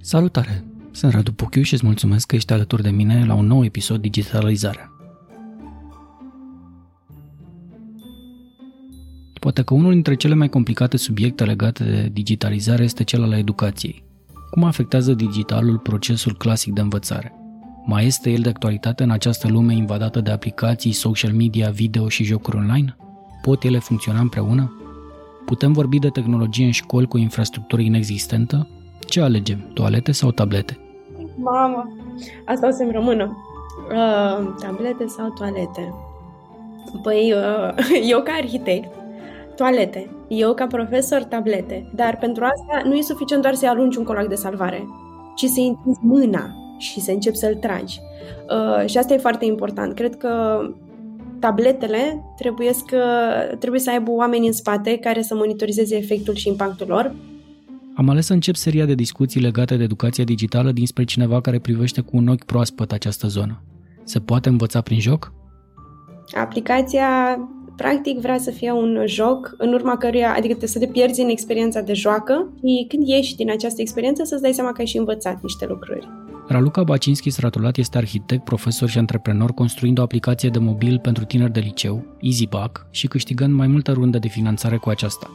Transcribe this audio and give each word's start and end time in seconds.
Salutare! 0.00 0.64
Sunt 0.90 1.12
Radu 1.12 1.32
Puchiu 1.32 1.62
și 1.62 1.72
îți 1.72 1.84
mulțumesc 1.86 2.26
că 2.26 2.34
ești 2.34 2.52
alături 2.52 2.82
de 2.82 2.90
mine 2.90 3.24
la 3.26 3.34
un 3.34 3.46
nou 3.46 3.64
episod 3.64 4.00
Digitalizarea. 4.00 4.92
Poate 9.40 9.62
că 9.62 9.74
unul 9.74 9.92
dintre 9.92 10.14
cele 10.14 10.34
mai 10.34 10.48
complicate 10.48 10.96
subiecte 10.96 11.44
legate 11.44 11.84
de 11.84 12.08
digitalizare 12.12 12.84
este 12.84 13.04
cel 13.04 13.22
al 13.22 13.32
educației. 13.32 14.04
Cum 14.50 14.64
afectează 14.64 15.12
digitalul 15.12 15.78
procesul 15.78 16.36
clasic 16.36 16.72
de 16.72 16.80
învățare? 16.80 17.32
Mai 17.86 18.06
este 18.06 18.30
el 18.30 18.40
de 18.40 18.48
actualitate 18.48 19.02
în 19.02 19.10
această 19.10 19.48
lume 19.48 19.74
invadată 19.74 20.20
de 20.20 20.30
aplicații, 20.30 20.92
social 20.92 21.32
media, 21.32 21.70
video 21.70 22.08
și 22.08 22.24
jocuri 22.24 22.56
online? 22.56 22.96
Pot 23.42 23.62
ele 23.62 23.78
funcționa 23.78 24.20
împreună? 24.20 24.72
Putem 25.44 25.72
vorbi 25.72 25.98
de 25.98 26.08
tehnologie 26.08 26.64
în 26.64 26.70
școli 26.70 27.06
cu 27.06 27.18
infrastructură 27.18 27.82
inexistentă? 27.82 28.68
Ce 29.06 29.20
alegem, 29.20 29.70
toalete 29.74 30.12
sau 30.12 30.30
tablete? 30.30 30.78
Mamă, 31.36 31.96
asta 32.44 32.66
o 32.66 32.70
să-mi 32.70 32.92
rămână. 32.92 33.36
Uh, 33.90 34.54
tablete 34.60 35.06
sau 35.06 35.28
toalete? 35.28 35.94
Păi, 37.02 37.32
uh, 37.32 37.74
eu 38.12 38.20
ca 38.22 38.32
arhitect, 38.32 38.94
toalete. 39.56 40.10
Eu 40.28 40.54
ca 40.54 40.66
profesor, 40.66 41.22
tablete. 41.22 41.90
Dar 41.94 42.16
pentru 42.16 42.44
asta 42.44 42.88
nu 42.88 42.94
e 42.94 43.02
suficient 43.02 43.42
doar 43.42 43.54
să-i 43.54 43.68
alungi 43.68 43.98
un 43.98 44.04
colac 44.04 44.26
de 44.26 44.34
salvare, 44.34 44.86
ci 45.36 45.44
să-i 45.44 45.66
întinzi 45.66 45.98
mâna 46.02 46.50
și 46.78 47.00
să 47.00 47.10
începi 47.10 47.36
să-l 47.36 47.54
tragi. 47.54 48.00
Uh, 48.50 48.88
și 48.88 48.98
asta 48.98 49.14
e 49.14 49.18
foarte 49.18 49.44
important. 49.44 49.94
Cred 49.94 50.16
că 50.16 50.60
tabletele 51.38 52.24
trebuie, 52.36 52.70
că, 52.86 53.02
trebuie 53.58 53.80
să 53.80 53.90
aibă 53.90 54.10
oameni 54.10 54.46
în 54.46 54.52
spate 54.52 54.98
care 54.98 55.22
să 55.22 55.34
monitorizeze 55.34 55.96
efectul 55.96 56.34
și 56.34 56.48
impactul 56.48 56.86
lor. 56.86 57.14
Am 57.98 58.08
ales 58.08 58.26
să 58.26 58.32
încep 58.32 58.54
seria 58.54 58.84
de 58.84 58.94
discuții 58.94 59.40
legate 59.40 59.76
de 59.76 59.82
educația 59.82 60.24
digitală 60.24 60.72
dinspre 60.72 61.04
cineva 61.04 61.40
care 61.40 61.58
privește 61.58 62.00
cu 62.00 62.16
un 62.16 62.28
ochi 62.28 62.44
proaspăt 62.44 62.92
această 62.92 63.26
zonă. 63.26 63.62
Se 64.04 64.18
poate 64.20 64.48
învăța 64.48 64.80
prin 64.80 65.00
joc? 65.00 65.32
Aplicația 66.40 67.38
practic 67.76 68.18
vrea 68.18 68.38
să 68.38 68.50
fie 68.50 68.72
un 68.72 69.02
joc 69.06 69.54
în 69.56 69.72
urma 69.72 69.96
căruia, 69.96 70.34
adică 70.36 70.66
să 70.66 70.78
te 70.78 70.86
pierzi 70.86 71.20
în 71.20 71.28
experiența 71.28 71.80
de 71.80 71.92
joacă 71.92 72.52
și 72.58 72.84
când 72.88 73.08
ieși 73.08 73.36
din 73.36 73.50
această 73.50 73.80
experiență 73.80 74.24
să-ți 74.24 74.42
dai 74.42 74.52
seama 74.52 74.72
că 74.72 74.80
ai 74.80 74.86
și 74.86 74.98
învățat 74.98 75.42
niște 75.42 75.66
lucruri. 75.66 76.08
Raluca 76.48 76.82
Bacinski 76.82 77.30
Stratulat 77.30 77.76
este 77.76 77.98
arhitect, 77.98 78.44
profesor 78.44 78.88
și 78.88 78.98
antreprenor 78.98 79.52
construind 79.52 79.98
o 79.98 80.02
aplicație 80.02 80.48
de 80.48 80.58
mobil 80.58 80.98
pentru 80.98 81.24
tineri 81.24 81.52
de 81.52 81.60
liceu, 81.60 82.04
EasyBug, 82.20 82.86
și 82.90 83.06
câștigând 83.06 83.54
mai 83.54 83.66
multe 83.66 83.92
runde 83.92 84.18
de 84.18 84.28
finanțare 84.28 84.76
cu 84.76 84.88
aceasta. 84.88 85.30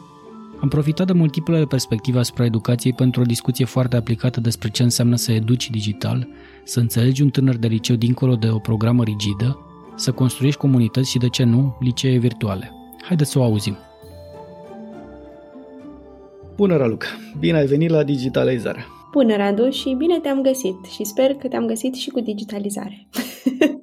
Am 0.63 0.69
profitat 0.69 1.07
de 1.07 1.13
multiplele 1.13 1.65
perspective 1.65 2.19
asupra 2.19 2.45
educației 2.45 2.93
pentru 2.93 3.21
o 3.21 3.23
discuție 3.23 3.65
foarte 3.65 3.95
aplicată 3.95 4.39
despre 4.39 4.69
ce 4.69 4.83
înseamnă 4.83 5.15
să 5.15 5.31
educi 5.31 5.69
digital, 5.69 6.27
să 6.63 6.79
înțelegi 6.79 7.21
un 7.21 7.29
tânăr 7.29 7.55
de 7.55 7.67
liceu 7.67 7.95
dincolo 7.95 8.35
de 8.35 8.49
o 8.49 8.59
programă 8.59 9.03
rigidă, 9.03 9.59
să 9.95 10.11
construiești 10.11 10.59
comunități 10.59 11.09
și, 11.09 11.17
de 11.17 11.29
ce 11.29 11.43
nu, 11.43 11.77
licee 11.79 12.17
virtuale. 12.17 12.71
Haideți 13.01 13.31
să 13.31 13.39
o 13.39 13.43
auzim. 13.43 13.77
Bună, 16.55 16.77
Raluca! 16.77 17.07
Bine 17.39 17.57
ai 17.57 17.65
venit 17.65 17.89
la 17.89 18.03
Digitalizare! 18.03 18.85
Bună, 19.11 19.35
Radu, 19.35 19.69
și 19.69 19.95
bine 19.97 20.19
te-am 20.19 20.41
găsit 20.41 20.85
și 20.93 21.03
sper 21.03 21.33
că 21.33 21.47
te-am 21.47 21.65
găsit 21.65 21.93
și 21.95 22.09
cu 22.09 22.19
digitalizare. 22.19 23.07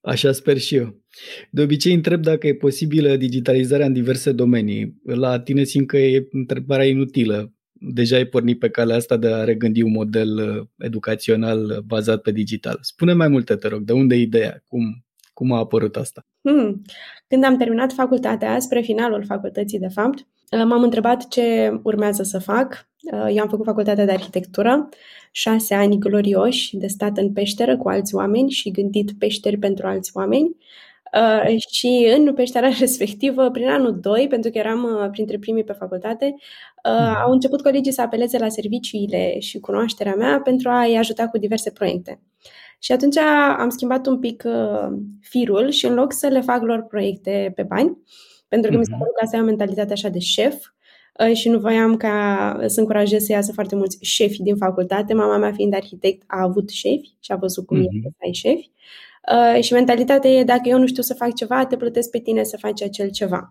Așa 0.00 0.32
sper 0.32 0.58
și 0.58 0.74
eu. 0.74 1.00
De 1.50 1.62
obicei 1.62 1.94
întreb 1.94 2.22
dacă 2.22 2.46
e 2.46 2.54
posibilă 2.54 3.16
digitalizarea 3.16 3.86
în 3.86 3.92
diverse 3.92 4.32
domenii. 4.32 5.00
La 5.04 5.40
tine 5.40 5.64
simt 5.64 5.86
că 5.86 5.96
e 5.96 6.28
întrebarea 6.30 6.86
inutilă. 6.86 7.52
Deja 7.72 8.16
ai 8.16 8.24
pornit 8.24 8.58
pe 8.58 8.70
calea 8.70 8.96
asta 8.96 9.16
de 9.16 9.26
a 9.26 9.44
regândi 9.44 9.82
un 9.82 9.90
model 9.90 10.58
uh, 10.58 10.66
educațional 10.78 11.82
bazat 11.86 12.22
pe 12.22 12.30
digital. 12.30 12.78
Spune 12.80 13.12
mai 13.12 13.28
multe, 13.28 13.56
te 13.56 13.68
rog, 13.68 13.82
de 13.82 13.92
unde 13.92 14.14
e 14.14 14.20
ideea? 14.20 14.62
Cum, 14.68 15.04
cum 15.32 15.52
a 15.52 15.58
apărut 15.58 15.96
asta? 15.96 16.26
Hmm. 16.42 16.82
Când 17.28 17.44
am 17.44 17.56
terminat 17.56 17.92
facultatea, 17.92 18.58
spre 18.58 18.80
finalul 18.80 19.24
facultății 19.24 19.78
de 19.78 19.88
fapt, 19.88 20.18
uh, 20.18 20.39
m-am 20.50 20.82
întrebat 20.82 21.28
ce 21.28 21.72
urmează 21.82 22.22
să 22.22 22.38
fac. 22.38 22.88
Uh, 23.12 23.26
eu 23.34 23.42
am 23.42 23.48
făcut 23.48 23.64
facultatea 23.64 24.04
de 24.04 24.12
arhitectură, 24.12 24.88
șase 25.30 25.74
ani 25.74 25.98
glorioși 25.98 26.76
de 26.76 26.86
stat 26.86 27.16
în 27.16 27.32
peșteră 27.32 27.76
cu 27.76 27.88
alți 27.88 28.14
oameni 28.14 28.50
și 28.50 28.70
gândit 28.70 29.12
peșteri 29.18 29.56
pentru 29.56 29.86
alți 29.86 30.10
oameni. 30.14 30.56
Uh, 31.12 31.56
și 31.70 32.14
în 32.16 32.34
peștera 32.34 32.68
respectivă, 32.78 33.50
prin 33.50 33.68
anul 33.68 34.00
2, 34.00 34.26
pentru 34.28 34.50
că 34.50 34.58
eram 34.58 34.84
uh, 34.84 35.10
printre 35.10 35.38
primii 35.38 35.64
pe 35.64 35.72
facultate, 35.72 36.34
uh, 36.84 37.20
au 37.24 37.32
început 37.32 37.62
colegii 37.62 37.92
să 37.92 38.02
apeleze 38.02 38.38
la 38.38 38.48
serviciile 38.48 39.38
și 39.38 39.58
cunoașterea 39.58 40.14
mea 40.14 40.40
pentru 40.40 40.68
a-i 40.68 40.96
ajuta 40.96 41.28
cu 41.28 41.38
diverse 41.38 41.70
proiecte. 41.70 42.20
Și 42.78 42.92
atunci 42.92 43.16
am 43.58 43.68
schimbat 43.68 44.06
un 44.06 44.18
pic 44.18 44.42
uh, 44.46 44.88
firul 45.20 45.70
și 45.70 45.86
în 45.86 45.94
loc 45.94 46.12
să 46.12 46.26
le 46.26 46.40
fac 46.40 46.62
lor 46.62 46.82
proiecte 46.82 47.52
pe 47.54 47.62
bani, 47.62 47.98
pentru 48.50 48.70
că 48.70 48.76
mm-hmm. 48.76 48.78
mi 48.78 48.84
s-a 48.84 48.90
mhm. 48.90 49.00
părut 49.00 49.14
că 49.14 49.24
asta 49.24 49.36
e 49.36 49.40
o 49.40 49.44
mentalitate 49.44 49.92
așa 49.92 50.08
de 50.08 50.18
șef 50.18 50.54
uh, 51.20 51.32
și 51.34 51.48
nu 51.48 51.58
voiam 51.58 51.96
ca 51.96 52.14
să 52.66 52.80
încurajez 52.80 53.24
să 53.24 53.32
iasă 53.32 53.52
foarte 53.52 53.76
mulți 53.76 53.98
șefi 54.00 54.42
din 54.42 54.56
facultate. 54.56 55.14
Mama 55.14 55.36
mea 55.36 55.52
fiind 55.52 55.74
arhitect 55.74 56.22
a 56.26 56.42
avut 56.42 56.68
șefi 56.70 57.16
și 57.20 57.32
a 57.32 57.36
văzut 57.36 57.66
cum 57.66 57.78
mm-hmm. 57.78 58.04
e 58.04 58.08
să 58.08 58.24
ai 58.24 58.32
șefi. 58.32 58.70
Uh, 59.32 59.62
și 59.62 59.72
mentalitatea 59.72 60.30
e 60.30 60.44
dacă 60.44 60.68
eu 60.68 60.78
nu 60.78 60.86
știu 60.86 61.02
să 61.02 61.14
fac 61.14 61.34
ceva, 61.34 61.66
te 61.66 61.76
plătesc 61.76 62.10
pe 62.10 62.18
tine 62.18 62.42
să 62.42 62.56
faci 62.56 62.82
acel 62.82 63.10
ceva. 63.10 63.50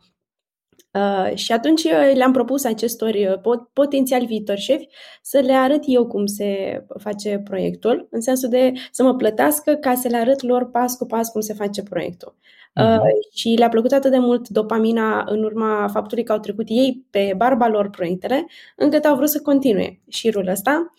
Uh, 0.94 1.36
și 1.36 1.52
atunci 1.52 1.84
uh, 1.84 2.12
le-am 2.14 2.32
propus 2.32 2.64
acestor 2.64 3.14
uh, 3.14 3.40
pot, 3.42 3.68
potențial 3.74 4.26
viitori 4.26 4.60
șefi 4.60 4.88
să 5.22 5.40
le 5.40 5.54
arăt 5.54 5.84
eu 5.86 6.08
cum 6.08 6.26
se 6.26 6.82
face 7.00 7.42
proiectul, 7.44 8.08
în 8.12 8.22
sensul 8.22 8.50
de 8.50 8.72
să 8.92 9.04
mă 9.04 9.16
plătească 9.16 9.74
ca 9.74 9.96
să 9.96 10.08
le 10.08 10.18
arăt 10.18 10.42
lor 10.42 10.70
pas 10.72 10.96
cu 10.96 11.06
pas 11.06 11.30
cum 11.30 11.42
se 11.42 11.54
face 11.54 11.84
proiectul. 11.84 12.36
Uh, 12.76 12.86
uh 12.86 13.00
și 13.34 13.56
le-a 13.58 13.70
plăcut 13.70 13.92
atât 13.92 14.12
de 14.12 14.18
mult 14.18 14.48
dopamina 14.48 15.24
în 15.28 15.44
urma 15.44 15.88
faptului 15.92 16.24
că 16.24 16.32
au 16.32 16.40
trecut 16.40 16.66
ei 16.70 17.06
pe 17.10 17.34
barba 17.38 17.68
lor 17.68 17.90
proiectele, 17.90 18.46
încât 18.76 19.06
au 19.06 19.16
vrut 19.16 19.30
să 19.30 19.42
continue 19.42 20.00
șirul 20.10 20.48
ăsta. 20.48 20.92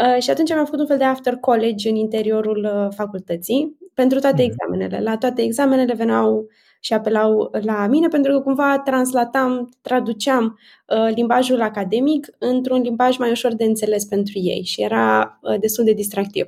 Uh, 0.00 0.22
și 0.22 0.30
atunci 0.30 0.50
am 0.50 0.64
făcut 0.64 0.80
un 0.80 0.86
fel 0.86 0.98
de 0.98 1.04
after 1.04 1.36
college 1.36 1.88
în 1.88 1.94
interiorul 1.94 2.64
uh, 2.64 2.94
facultății 2.94 3.76
pentru 3.94 4.18
toate 4.18 4.42
uh 4.42 4.48
examenele. 4.48 5.00
La 5.00 5.16
toate 5.16 5.42
examenele 5.42 5.94
veneau 5.94 6.46
și 6.80 6.92
apelau 6.92 7.50
la 7.62 7.86
mine 7.86 8.08
pentru 8.08 8.32
că 8.32 8.40
cumva 8.40 8.78
translatam, 8.84 9.68
traduceam 9.82 10.58
uh, 10.86 11.14
limbajul 11.14 11.60
academic 11.60 12.26
într-un 12.38 12.80
limbaj 12.80 13.16
mai 13.16 13.30
ușor 13.30 13.54
de 13.54 13.64
înțeles 13.64 14.04
pentru 14.04 14.32
ei 14.38 14.62
și 14.64 14.82
era 14.82 15.38
uh, 15.42 15.60
destul 15.60 15.84
de 15.84 15.92
distractiv. 15.92 16.46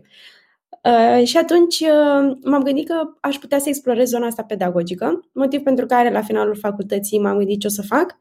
Uh, 0.83 1.27
și 1.27 1.37
atunci 1.37 1.81
uh, 1.81 2.37
m-am 2.45 2.63
gândit 2.63 2.89
că 2.89 2.95
aș 3.21 3.37
putea 3.37 3.59
să 3.59 3.69
explorez 3.69 4.09
zona 4.09 4.27
asta 4.27 4.43
pedagogică, 4.43 5.29
motiv 5.33 5.63
pentru 5.63 5.87
care 5.87 6.11
la 6.11 6.23
finalul 6.23 6.57
facultății 6.57 7.19
m-am 7.19 7.37
gândit 7.37 7.61
ce 7.61 7.67
o 7.67 7.71
să 7.71 7.83
fac 7.83 8.19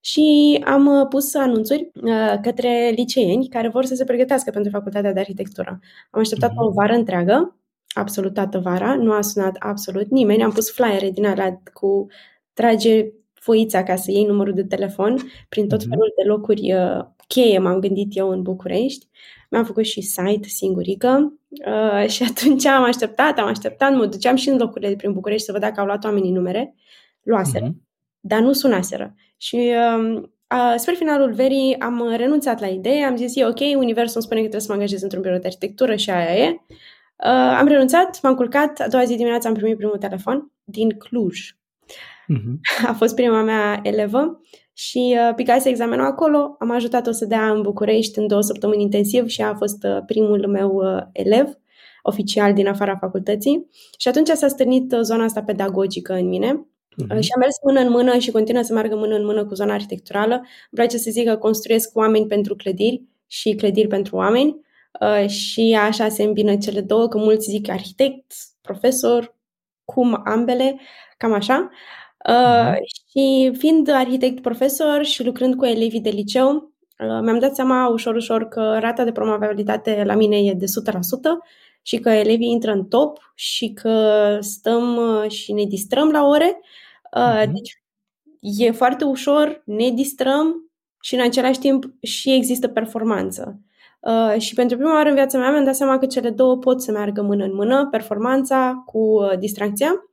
și 0.00 0.60
am 0.64 0.86
uh, 0.86 1.06
pus 1.08 1.34
anunțuri 1.34 1.90
uh, 1.94 2.34
către 2.42 2.92
liceeni 2.96 3.48
care 3.48 3.68
vor 3.68 3.84
să 3.84 3.94
se 3.94 4.04
pregătească 4.04 4.50
pentru 4.50 4.70
facultatea 4.70 5.12
de 5.12 5.20
arhitectură. 5.20 5.78
Am 6.10 6.20
așteptat 6.20 6.50
mm-hmm. 6.50 6.66
o 6.66 6.70
vară 6.70 6.92
întreagă 6.92 7.56
absolut 7.88 8.34
toată 8.34 8.58
vara, 8.58 8.94
nu 8.94 9.12
a 9.12 9.20
sunat 9.20 9.56
absolut 9.58 10.10
nimeni, 10.10 10.42
am 10.42 10.50
pus 10.50 10.70
flyere 10.70 11.10
din 11.10 11.26
alea 11.26 11.62
cu 11.72 12.06
trage 12.52 13.12
foița 13.32 13.82
ca 13.82 13.96
să 13.96 14.10
iei 14.10 14.24
numărul 14.24 14.54
de 14.54 14.64
telefon 14.64 15.16
prin 15.48 15.68
tot 15.68 15.80
mhm. 15.80 15.88
felul 15.88 16.12
de 16.16 16.28
locuri 16.28 16.72
uh, 16.72 17.04
cheie, 17.26 17.58
m-am 17.58 17.78
gândit 17.78 18.16
eu 18.16 18.30
în 18.30 18.42
București. 18.42 19.08
Mi-am 19.50 19.64
făcut 19.64 19.84
și 19.84 20.00
site 20.00 20.48
singurică 20.48 21.39
uh, 21.66 22.08
și 22.08 22.22
atunci 22.22 22.64
am 22.64 22.82
așteptat, 22.82 23.38
am 23.38 23.46
așteptat, 23.46 23.94
mă 23.94 24.06
duceam 24.06 24.36
și 24.36 24.48
în 24.48 24.56
locurile 24.56 24.96
prin 24.96 25.12
București 25.12 25.44
să 25.44 25.52
văd 25.52 25.60
dacă 25.60 25.80
au 25.80 25.86
luat 25.86 26.04
oamenii 26.04 26.30
numere, 26.30 26.74
luaseră, 27.22 27.68
uh-huh. 27.68 27.88
dar 28.20 28.40
nu 28.40 28.52
sunaseră. 28.52 29.14
Și 29.36 29.56
uh, 29.56 30.22
uh, 30.54 30.74
spre 30.76 30.94
finalul 30.94 31.32
verii 31.32 31.78
am 31.78 32.14
renunțat 32.16 32.60
la 32.60 32.66
idee, 32.66 33.04
am 33.04 33.16
zis, 33.16 33.36
e 33.36 33.46
ok, 33.46 33.60
universul 33.60 34.14
îmi 34.14 34.24
spune 34.24 34.40
că 34.40 34.48
trebuie 34.48 34.60
să 34.60 34.66
mă 34.68 34.74
angajez 34.74 35.02
într-un 35.02 35.22
birou 35.22 35.38
de 35.38 35.46
arhitectură 35.46 35.96
și 35.96 36.10
aia 36.10 36.36
e. 36.36 36.60
Uh, 37.24 37.56
am 37.58 37.66
renunțat, 37.66 38.18
m-am 38.22 38.34
culcat, 38.34 38.80
a 38.80 38.88
doua 38.88 39.04
zi 39.04 39.16
dimineața 39.16 39.48
am 39.48 39.54
primit 39.54 39.76
primul 39.76 39.98
telefon 39.98 40.52
din 40.64 40.88
Cluj. 40.98 41.50
Uh-huh. 42.30 42.60
A 42.90 42.92
fost 42.92 43.14
prima 43.14 43.42
mea 43.42 43.80
elevă 43.82 44.40
și 44.80 45.16
uh, 45.18 45.34
picase 45.34 45.68
examenul 45.68 46.04
acolo, 46.04 46.56
am 46.58 46.70
ajutat-o 46.70 47.10
să 47.10 47.24
dea 47.24 47.50
în 47.50 47.62
București 47.62 48.18
în 48.18 48.26
două 48.26 48.40
săptămâni 48.40 48.82
intensiv 48.82 49.26
și 49.26 49.42
a 49.42 49.54
fost 49.54 49.84
uh, 49.84 49.98
primul 50.06 50.46
meu 50.48 50.70
uh, 50.74 51.02
elev 51.12 51.46
oficial 52.02 52.52
din 52.52 52.66
afara 52.66 52.96
facultății 52.96 53.68
și 53.98 54.08
atunci 54.08 54.28
s-a 54.28 54.48
stârnit 54.48 54.92
uh, 54.92 55.00
zona 55.02 55.24
asta 55.24 55.42
pedagogică 55.42 56.12
în 56.12 56.28
mine 56.28 56.66
uh-huh. 56.92 57.20
și 57.20 57.30
am 57.34 57.40
mers 57.40 57.56
mână 57.64 57.80
în 57.80 57.90
mână 57.90 58.18
și 58.18 58.30
continuă 58.30 58.62
să 58.62 58.72
meargă 58.72 58.96
mână 58.96 59.16
în 59.16 59.24
mână 59.24 59.44
cu 59.44 59.54
zona 59.54 59.72
arhitecturală. 59.72 60.34
Îmi 60.34 60.46
place 60.74 60.96
să 60.96 61.10
zic 61.10 61.26
că 61.26 61.36
construiesc 61.36 61.96
oameni 61.96 62.26
pentru 62.26 62.56
clădiri 62.56 63.02
și 63.26 63.54
clădiri 63.54 63.88
pentru 63.88 64.16
oameni 64.16 64.60
Uh, 65.00 65.28
și 65.28 65.78
așa 65.80 66.08
se 66.08 66.22
îmbină 66.22 66.56
cele 66.56 66.80
două, 66.80 67.08
că 67.08 67.18
mulți 67.18 67.50
zic 67.50 67.68
arhitect, 67.68 68.32
profesor, 68.60 69.36
cum 69.84 70.20
ambele, 70.24 70.80
cam 71.16 71.32
așa. 71.32 71.70
Uh, 72.28 72.34
uh 72.34 72.74
Și 73.10 73.52
fiind 73.58 73.88
arhitect 73.88 74.42
profesor 74.42 75.04
și 75.04 75.24
lucrând 75.24 75.54
cu 75.54 75.64
elevii 75.64 76.00
de 76.00 76.10
liceu, 76.10 76.72
mi-am 76.98 77.38
dat 77.38 77.54
seama 77.54 77.88
ușor, 77.88 78.14
ușor 78.14 78.48
că 78.48 78.78
rata 78.80 79.04
de 79.04 79.12
promovabilitate 79.12 80.02
la 80.06 80.14
mine 80.14 80.36
e 80.36 80.52
de 80.52 80.64
100% 80.64 80.68
și 81.82 81.98
că 81.98 82.08
elevii 82.08 82.50
intră 82.50 82.72
în 82.72 82.84
top 82.84 83.32
și 83.34 83.72
că 83.72 84.36
stăm 84.40 84.98
și 85.28 85.52
ne 85.52 85.64
distrăm 85.64 86.10
la 86.10 86.26
ore. 86.26 86.60
Uh-huh. 87.16 87.50
Deci 87.52 87.82
e 88.40 88.70
foarte 88.70 89.04
ușor, 89.04 89.62
ne 89.64 89.90
distrăm 89.90 90.70
și 91.00 91.14
în 91.14 91.20
același 91.20 91.58
timp 91.58 91.84
și 92.02 92.34
există 92.34 92.68
performanță. 92.68 93.60
Uh, 94.00 94.34
și 94.38 94.54
pentru 94.54 94.76
prima 94.76 94.94
oară 94.94 95.08
în 95.08 95.14
viața 95.14 95.38
mea 95.38 95.50
mi-am 95.50 95.64
dat 95.64 95.76
seama 95.76 95.98
că 95.98 96.06
cele 96.06 96.30
două 96.30 96.56
pot 96.56 96.82
să 96.82 96.92
meargă 96.92 97.22
mână 97.22 97.44
în 97.44 97.54
mână, 97.54 97.88
performanța 97.90 98.82
cu 98.86 98.98
uh, 98.98 99.38
distracția, 99.38 99.92
uh, 99.92 100.09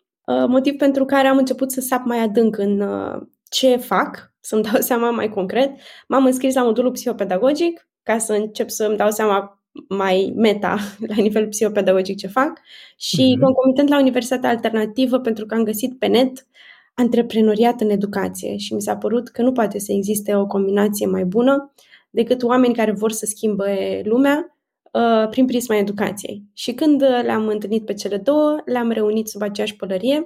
motiv 0.48 0.76
pentru 0.76 1.06
care 1.06 1.28
am 1.28 1.38
început 1.38 1.72
să 1.72 1.82
sap 1.82 2.06
mai 2.06 2.20
adânc 2.20 2.58
în 2.58 2.80
uh, 2.80 3.22
ce 3.50 3.76
fac, 3.76 4.34
să-mi 4.40 4.64
dau 4.64 4.82
seama 4.90 5.12
mai 5.12 5.30
concret. 5.30 5.72
M-am 6.08 6.26
înscris 6.26 6.54
la 6.54 6.64
modulul 6.64 6.92
psihopedagogic 6.92 7.88
ca 8.04 8.18
să 8.18 8.34
încep 8.34 8.70
să-mi 8.70 8.98
dau 8.98 9.10
seama 9.10 9.62
mai 9.90 10.34
meta 10.36 10.78
la 11.16 11.22
nivel 11.22 11.48
psihopedagogic 11.48 12.18
ce 12.18 12.28
fac 12.28 12.60
și 12.98 13.34
mm-hmm. 13.36 13.42
concomitent 13.42 13.90
la 13.90 14.00
Universitatea 14.00 14.50
Alternativă 14.50 15.20
pentru 15.20 15.46
că 15.46 15.56
am 15.56 15.64
găsit 15.64 16.00
pe 16.00 16.08
net 16.08 16.48
antreprenoriat 16.94 17.82
în 17.82 17.90
educație 17.90 18.58
și 18.58 18.74
mi 18.74 18.82
s-a 18.82 18.98
părut 18.98 19.30
că 19.30 19.42
nu 19.42 19.52
poate 19.52 19.80
să 19.80 19.92
existe 19.92 20.36
o 20.36 20.48
combinație 20.48 21.06
mai 21.06 21.24
bună 21.24 21.74
decât 22.10 22.44
oameni 22.44 22.76
care 22.76 22.92
vor 22.92 23.12
să 23.12 23.26
schimbe 23.26 24.02
lumea 24.04 24.57
uh, 24.92 25.30
prin 25.30 25.46
prisma 25.46 25.76
educației. 25.76 26.44
Și 26.54 26.74
când 26.74 27.02
le-am 27.02 27.48
întâlnit 27.48 27.86
pe 27.86 27.94
cele 27.94 28.18
două, 28.18 28.62
le-am 28.66 28.92
reunit 28.92 29.28
sub 29.28 29.42
aceeași 29.42 29.76
pălărie, 29.76 30.26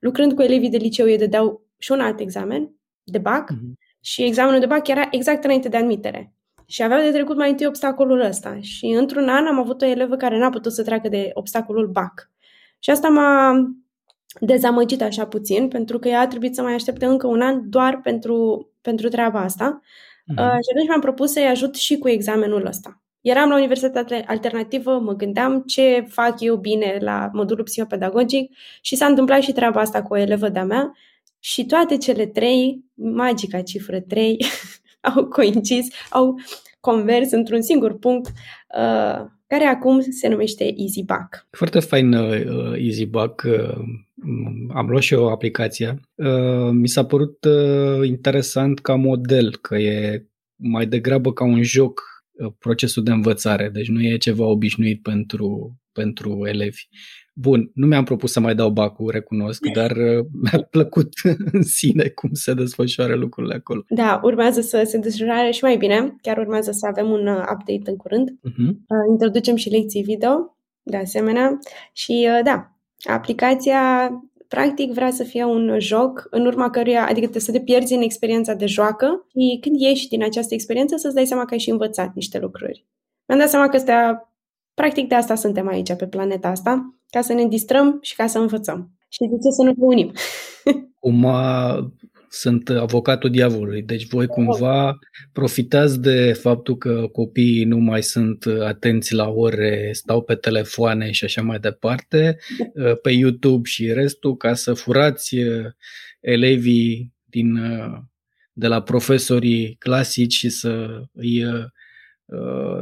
lucrând 0.00 0.32
cu 0.32 0.42
elevii 0.42 0.70
de 0.70 0.76
liceu, 0.76 1.08
ei 1.08 1.18
dădeau 1.18 1.66
și 1.78 1.92
un 1.92 2.00
alt 2.00 2.20
examen 2.20 2.70
de 3.02 3.18
BAC 3.18 3.52
mm-hmm. 3.52 4.00
și 4.00 4.22
examenul 4.22 4.60
de 4.60 4.66
BAC 4.66 4.88
era 4.88 5.08
exact 5.10 5.44
înainte 5.44 5.68
de 5.68 5.76
admitere. 5.76 6.32
Și 6.66 6.82
aveau 6.82 7.00
de 7.02 7.10
trecut 7.10 7.36
mai 7.36 7.50
întâi 7.50 7.66
obstacolul 7.66 8.20
ăsta. 8.20 8.58
Și 8.60 8.86
într-un 8.86 9.28
an 9.28 9.46
am 9.46 9.58
avut 9.58 9.82
o 9.82 9.84
elevă 9.84 10.16
care 10.16 10.38
n-a 10.38 10.50
putut 10.50 10.72
să 10.72 10.82
treacă 10.82 11.08
de 11.08 11.30
obstacolul 11.32 11.86
BAC. 11.86 12.30
Și 12.78 12.90
asta 12.90 13.08
m-a 13.08 13.54
dezamăgit 14.40 15.02
așa 15.02 15.26
puțin, 15.26 15.68
pentru 15.68 15.98
că 15.98 16.08
ea 16.08 16.20
a 16.20 16.26
trebuit 16.26 16.54
să 16.54 16.62
mai 16.62 16.74
aștepte 16.74 17.06
încă 17.06 17.26
un 17.26 17.40
an 17.40 17.70
doar 17.70 18.00
pentru, 18.00 18.68
pentru 18.80 19.08
treaba 19.08 19.40
asta. 19.40 19.80
Mm-hmm. 19.82 20.36
Uh, 20.36 20.58
și 20.62 20.70
atunci 20.70 20.86
mi-am 20.88 21.00
propus 21.00 21.32
să-i 21.32 21.46
ajut 21.46 21.74
și 21.74 21.98
cu 21.98 22.08
examenul 22.08 22.66
ăsta. 22.66 23.02
Eram 23.20 23.48
la 23.48 23.56
universitate 23.56 24.24
alternativă, 24.26 24.98
mă 24.98 25.12
gândeam 25.12 25.62
ce 25.66 26.04
fac 26.08 26.40
eu 26.40 26.56
bine 26.56 26.98
la 27.00 27.30
modulul 27.32 27.64
psihopedagogic 27.64 28.52
și 28.80 28.96
s-a 28.96 29.06
întâmplat 29.06 29.42
și 29.42 29.52
treaba 29.52 29.80
asta 29.80 30.02
cu 30.02 30.14
o 30.14 30.18
elevă 30.18 30.48
de-a 30.48 30.64
mea 30.64 30.92
și 31.38 31.66
toate 31.66 31.96
cele 31.96 32.26
trei, 32.26 32.84
magica 32.94 33.62
cifră 33.62 34.00
3, 34.00 34.38
au 35.14 35.24
coincis, 35.24 35.86
au 36.10 36.34
convers 36.80 37.30
într-un 37.30 37.62
singur 37.62 37.98
punct 37.98 38.26
uh, 38.78 39.26
care 39.46 39.64
acum 39.64 40.00
se 40.00 40.28
numește 40.28 40.74
EasyBack. 40.76 41.46
Foarte 41.50 41.80
fain 41.80 42.12
uh, 42.12 42.72
EasyBack. 42.76 43.42
Uh, 43.46 43.78
am 44.74 44.88
luat 44.88 45.02
și 45.02 45.14
eu 45.14 45.28
aplicația. 45.28 46.00
Uh, 46.14 46.70
mi 46.70 46.88
s-a 46.88 47.04
părut 47.04 47.44
uh, 47.44 48.06
interesant 48.06 48.78
ca 48.78 48.94
model, 48.94 49.56
că 49.56 49.76
e 49.76 50.26
mai 50.56 50.86
degrabă 50.86 51.32
ca 51.32 51.44
un 51.44 51.62
joc 51.62 52.00
uh, 52.00 52.17
procesul 52.58 53.02
de 53.02 53.10
învățare, 53.10 53.68
deci 53.68 53.88
nu 53.88 54.02
e 54.02 54.16
ceva 54.16 54.44
obișnuit 54.44 55.02
pentru, 55.02 55.76
pentru 55.92 56.46
elevi. 56.46 56.82
Bun, 57.34 57.70
nu 57.74 57.86
mi-am 57.86 58.04
propus 58.04 58.32
să 58.32 58.40
mai 58.40 58.54
dau 58.54 58.70
bacul, 58.70 59.10
recunosc, 59.10 59.66
dar 59.72 59.90
uh, 59.90 60.26
mi-a 60.42 60.66
plăcut 60.70 61.08
în 61.52 61.62
sine 61.62 62.08
cum 62.08 62.30
se 62.32 62.54
desfășoară 62.54 63.14
lucrurile 63.14 63.54
acolo. 63.54 63.84
Da, 63.88 64.20
urmează 64.22 64.60
să 64.60 64.82
se 64.86 64.98
desfășoare 64.98 65.50
și 65.50 65.64
mai 65.64 65.76
bine. 65.76 66.16
Chiar 66.22 66.38
urmează 66.38 66.70
să 66.70 66.86
avem 66.86 67.10
un 67.10 67.26
uh, 67.26 67.36
update 67.36 67.90
în 67.90 67.96
curând. 67.96 68.28
Uh-huh. 68.30 68.74
Introducem 69.10 69.56
și 69.56 69.68
lecții 69.68 70.02
video, 70.02 70.56
de 70.82 70.96
asemenea. 70.96 71.58
Și 71.92 72.28
da, 72.44 72.76
aplicația 73.04 74.10
practic 74.48 74.92
vrea 74.92 75.10
să 75.10 75.24
fie 75.24 75.44
un 75.44 75.78
joc 75.78 76.26
în 76.30 76.46
urma 76.46 76.70
căruia, 76.70 77.06
adică 77.06 77.38
să 77.38 77.52
te 77.52 77.60
pierzi 77.60 77.94
în 77.94 78.02
experiența 78.02 78.54
de 78.54 78.66
joacă 78.66 79.26
și 79.30 79.58
când 79.60 79.80
ieși 79.80 80.08
din 80.08 80.22
această 80.22 80.54
experiență 80.54 80.96
să-ți 80.96 81.14
dai 81.14 81.26
seama 81.26 81.44
că 81.44 81.54
ai 81.54 81.60
și 81.60 81.70
învățat 81.70 82.14
niște 82.14 82.38
lucruri. 82.38 82.86
Mi-am 83.26 83.40
dat 83.40 83.48
seama 83.48 83.68
că 83.68 83.76
astea, 83.76 84.32
practic 84.74 85.08
de 85.08 85.14
asta 85.14 85.34
suntem 85.34 85.68
aici 85.68 85.94
pe 85.94 86.06
planeta 86.06 86.48
asta, 86.48 86.94
ca 87.10 87.20
să 87.20 87.32
ne 87.32 87.46
distrăm 87.46 87.98
și 88.00 88.14
ca 88.14 88.26
să 88.26 88.38
învățăm. 88.38 88.90
Și 89.08 89.18
de 89.18 89.36
ce 89.36 89.50
să 89.50 89.62
nu 89.62 89.68
ne 89.76 89.86
unim? 89.86 90.12
Cum 91.00 91.26
sunt 92.28 92.68
avocatul 92.68 93.30
diavolului. 93.30 93.82
Deci 93.82 94.06
voi 94.06 94.26
cumva 94.26 94.98
profitați 95.32 96.00
de 96.00 96.32
faptul 96.32 96.76
că 96.76 97.06
copiii 97.12 97.64
nu 97.64 97.78
mai 97.78 98.02
sunt 98.02 98.44
atenți 98.60 99.14
la 99.14 99.28
ore, 99.28 99.90
stau 99.92 100.22
pe 100.22 100.34
telefoane 100.34 101.10
și 101.10 101.24
așa 101.24 101.42
mai 101.42 101.58
departe, 101.58 102.38
pe 103.02 103.10
YouTube 103.10 103.68
și 103.68 103.92
restul, 103.92 104.36
ca 104.36 104.54
să 104.54 104.74
furați 104.74 105.36
elevii 106.20 107.14
din, 107.24 107.58
de 108.52 108.66
la 108.66 108.82
profesorii 108.82 109.76
clasici 109.78 110.32
și 110.32 110.48
să 110.48 111.02
îi, 111.12 111.44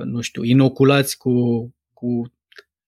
nu 0.04 0.20
știu, 0.20 0.42
inoculați 0.42 1.18
cu, 1.18 1.34
cu 1.92 2.32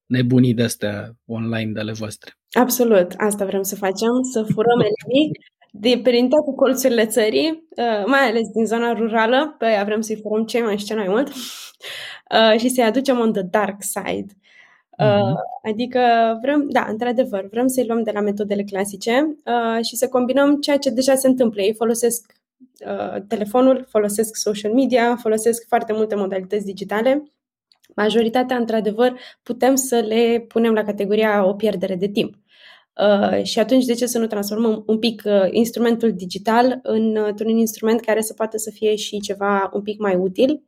nebunii 0.06 0.54
de 0.54 0.62
astea 0.62 1.16
online 1.26 1.72
de 1.72 1.80
ale 1.80 1.92
voastre. 1.92 2.32
Absolut, 2.50 3.12
asta 3.16 3.44
vrem 3.44 3.62
să 3.62 3.76
facem, 3.76 4.22
să 4.32 4.42
furăm 4.42 4.80
elevii 4.80 5.30
de 5.70 6.00
prin 6.02 6.28
toate 6.28 6.52
colțurile 6.56 7.06
țării, 7.06 7.66
uh, 7.76 8.04
mai 8.06 8.28
ales 8.28 8.48
din 8.48 8.66
zona 8.66 8.92
rurală, 8.92 9.54
pe 9.58 9.64
aia 9.64 9.84
vrem 9.84 10.00
să-i 10.00 10.20
furăm 10.22 10.44
cei 10.44 10.62
mai 10.62 10.78
și 10.78 10.84
cel 10.84 10.96
mai 10.96 11.08
mult, 11.08 11.28
uh, 12.34 12.58
și 12.58 12.68
să-i 12.68 12.84
aducem 12.84 13.18
on 13.18 13.32
the 13.32 13.42
dark 13.42 13.76
side. 13.80 14.32
Uh-huh. 14.98 15.34
Adică 15.62 16.00
vrem, 16.42 16.66
da, 16.70 16.86
într-adevăr, 16.88 17.48
vrem 17.50 17.66
să-i 17.66 17.86
luăm 17.86 18.02
de 18.02 18.10
la 18.10 18.20
metodele 18.20 18.62
clasice 18.62 19.36
uh, 19.44 19.84
și 19.84 19.96
să 19.96 20.08
combinăm 20.08 20.60
ceea 20.60 20.76
ce 20.76 20.90
deja 20.90 21.14
se 21.14 21.28
întâmplă. 21.28 21.62
Ei 21.62 21.74
folosesc 21.74 22.32
uh, 22.86 23.22
telefonul, 23.28 23.86
folosesc 23.88 24.36
social 24.36 24.72
media, 24.72 25.16
folosesc 25.16 25.66
foarte 25.68 25.92
multe 25.92 26.14
modalități 26.14 26.64
digitale. 26.64 27.22
Majoritatea, 27.94 28.56
într-adevăr, 28.56 29.18
putem 29.42 29.74
să 29.74 29.98
le 29.98 30.44
punem 30.48 30.72
la 30.72 30.82
categoria 30.82 31.44
o 31.46 31.54
pierdere 31.54 31.94
de 31.94 32.08
timp. 32.08 32.34
Uh, 32.98 33.42
și 33.42 33.58
atunci 33.58 33.84
de 33.84 33.94
ce 33.94 34.06
să 34.06 34.18
nu 34.18 34.26
transformăm 34.26 34.82
un 34.86 34.98
pic 34.98 35.22
uh, 35.24 35.32
instrumentul 35.50 36.12
digital 36.12 36.78
în, 36.82 37.16
uh, 37.16 37.26
într-un 37.26 37.56
instrument 37.56 38.00
care 38.00 38.20
să 38.20 38.34
poată 38.34 38.56
să 38.56 38.70
fie 38.70 38.94
și 38.94 39.20
ceva 39.20 39.70
un 39.72 39.82
pic 39.82 40.00
mai 40.00 40.16
util, 40.16 40.62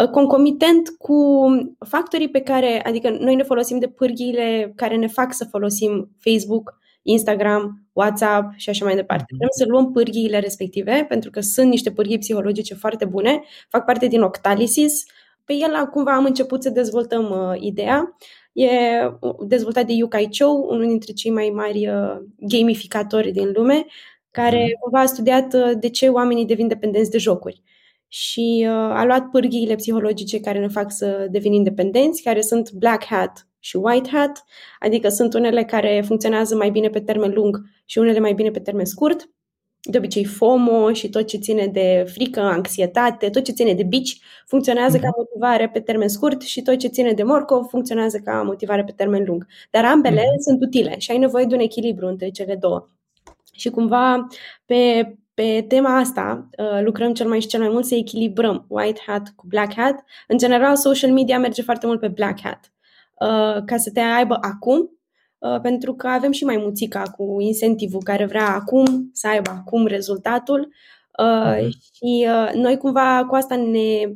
uh, 0.00 0.08
concomitent 0.08 0.88
cu 0.98 1.46
factorii 1.88 2.30
pe 2.30 2.40
care, 2.40 2.82
adică 2.84 3.16
noi 3.20 3.34
ne 3.34 3.42
folosim 3.42 3.78
de 3.78 3.88
pârghiile 3.88 4.72
care 4.76 4.96
ne 4.96 5.06
fac 5.06 5.32
să 5.34 5.44
folosim 5.50 6.10
Facebook, 6.18 6.78
Instagram, 7.02 7.86
WhatsApp 7.92 8.52
și 8.56 8.68
așa 8.68 8.84
mai 8.84 8.94
departe. 8.94 9.24
Mhm. 9.28 9.36
Vrem 9.36 9.50
să 9.50 9.64
luăm 9.68 9.92
pârghiile 9.92 10.38
respective, 10.38 11.04
pentru 11.08 11.30
că 11.30 11.40
sunt 11.40 11.68
niște 11.68 11.90
pârghii 11.90 12.18
psihologice 12.18 12.74
foarte 12.74 13.04
bune, 13.04 13.42
fac 13.68 13.84
parte 13.84 14.06
din 14.06 14.20
Octalysis. 14.20 15.04
Pe 15.44 15.52
el 15.52 15.86
cumva 15.86 16.14
am 16.14 16.24
început 16.24 16.62
să 16.62 16.70
dezvoltăm 16.70 17.30
uh, 17.30 17.60
ideea 17.60 18.16
E 18.62 18.68
dezvoltat 19.46 19.86
de 19.86 19.92
Yukai 19.92 20.28
Chou, 20.38 20.66
unul 20.70 20.86
dintre 20.86 21.12
cei 21.12 21.30
mai 21.30 21.50
mari 21.54 21.88
uh, 21.88 22.18
gamificatori 22.36 23.32
din 23.32 23.50
lume, 23.54 23.86
care 24.30 24.62
mhm. 24.62 24.80
cumva 24.80 25.00
a 25.00 25.06
studiat 25.06 25.54
uh, 25.54 25.70
de 25.78 25.88
ce 25.88 26.08
oamenii 26.08 26.46
devin 26.46 26.68
dependenți 26.68 27.10
de 27.10 27.18
jocuri. 27.18 27.62
Și 28.08 28.66
uh, 28.68 28.72
a 28.72 29.04
luat 29.04 29.28
pârghiile 29.30 29.74
psihologice 29.74 30.40
care 30.40 30.58
ne 30.58 30.68
fac 30.68 30.92
să 30.92 31.26
devenim 31.30 31.56
independenți, 31.56 32.22
care 32.22 32.40
sunt 32.40 32.72
black 32.72 33.04
hat 33.04 33.48
și 33.58 33.76
white 33.76 34.08
hat, 34.08 34.44
adică 34.78 35.08
sunt 35.08 35.34
unele 35.34 35.64
care 35.64 36.02
funcționează 36.06 36.56
mai 36.56 36.70
bine 36.70 36.88
pe 36.88 37.00
termen 37.00 37.32
lung 37.32 37.60
și 37.84 37.98
unele 37.98 38.18
mai 38.18 38.32
bine 38.32 38.50
pe 38.50 38.60
termen 38.60 38.84
scurt 38.84 39.28
de 39.82 39.98
obicei 39.98 40.24
FOMO 40.24 40.92
și 40.92 41.08
tot 41.08 41.26
ce 41.26 41.36
ține 41.36 41.66
de 41.66 42.04
frică, 42.12 42.40
anxietate, 42.40 43.30
tot 43.30 43.44
ce 43.44 43.52
ține 43.52 43.74
de 43.74 43.82
bici 43.82 44.20
funcționează 44.46 44.96
mm-hmm. 44.96 45.00
ca 45.00 45.08
mhm. 45.08 45.16
motivare 45.18 45.68
pe 45.68 45.80
termen 45.80 46.08
scurt 46.08 46.42
și 46.42 46.62
tot 46.62 46.76
ce 46.76 46.88
ține 46.88 47.12
de 47.12 47.22
morcov 47.22 47.66
funcționează 47.68 48.18
ca 48.18 48.42
motivare 48.42 48.84
pe 48.84 48.92
termen 48.92 49.24
lung. 49.26 49.46
Dar 49.70 49.84
ambele 49.84 50.20
mm-hmm. 50.20 50.40
sunt 50.40 50.62
utile 50.62 50.98
și 50.98 51.10
ai 51.10 51.18
nevoie 51.18 51.44
de 51.44 51.54
un 51.54 51.60
echilibru 51.60 52.06
între 52.06 52.28
cele 52.28 52.56
două. 52.56 52.88
Și 53.52 53.70
cumva 53.70 54.26
pe, 54.66 55.14
pe 55.34 55.64
tema 55.68 55.98
asta 55.98 56.48
uh, 56.58 56.82
lucrăm 56.82 57.12
cel 57.12 57.28
mai 57.28 57.40
și 57.40 57.46
cel 57.46 57.60
mai 57.60 57.68
mult 57.68 57.84
să 57.84 57.94
echilibrăm 57.94 58.64
white 58.68 59.00
hat 59.06 59.32
cu 59.36 59.46
black 59.48 59.74
hat. 59.74 60.04
În 60.28 60.38
general, 60.38 60.76
social 60.76 61.12
media 61.12 61.38
merge 61.38 61.62
foarte 61.62 61.86
mult 61.86 62.00
pe 62.00 62.08
black 62.08 62.40
hat. 62.40 62.72
Uh, 63.20 63.64
ca 63.64 63.76
să 63.76 63.90
te 63.92 64.00
aibă 64.00 64.38
acum 64.40 64.78
Uh, 64.80 64.99
pentru 65.62 65.94
că 65.94 66.06
avem 66.06 66.32
și 66.32 66.44
mai 66.44 66.56
muțica 66.56 67.02
cu 67.02 67.36
incentivul 67.40 68.02
care 68.02 68.24
vrea 68.24 68.54
acum 68.54 69.10
să 69.12 69.28
aibă 69.28 69.50
acum 69.50 69.86
rezultatul 69.86 70.72
uh-huh. 71.22 71.68
și 71.68 72.26
uh, 72.28 72.50
noi 72.54 72.76
cumva 72.76 73.24
cu 73.28 73.34
asta 73.34 73.56
ne 73.56 74.12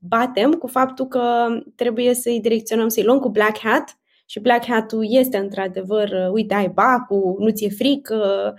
batem 0.00 0.52
cu 0.52 0.66
faptul 0.66 1.06
că 1.06 1.46
trebuie 1.74 2.14
să-i 2.14 2.40
direcționăm, 2.40 2.88
să-i 2.88 3.04
luăm 3.04 3.18
cu 3.18 3.28
black 3.28 3.58
hat 3.58 3.98
și 4.26 4.40
black 4.40 4.64
hat-ul 4.66 5.06
este 5.08 5.36
într-adevăr, 5.36 6.08
uh, 6.08 6.30
uite, 6.32 6.54
ai 6.54 6.68
bacul, 6.68 7.36
nu 7.38 7.50
ți-e 7.50 7.68
frică, 7.68 8.54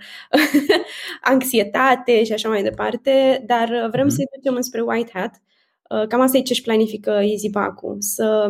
anxietate 1.32 2.24
și 2.24 2.32
așa 2.32 2.48
mai 2.48 2.62
departe, 2.62 3.44
dar 3.46 3.88
vrem 3.90 4.06
uh-huh. 4.06 4.14
să-i 4.14 4.28
ducem 4.36 4.54
înspre 4.54 4.80
white 4.80 5.10
hat 5.14 5.40
Cam 6.08 6.20
asta 6.20 6.36
e 6.36 6.42
ce-și 6.42 6.62
planifică 6.62 7.10
EasyBac-ul, 7.10 7.96
să 7.98 8.48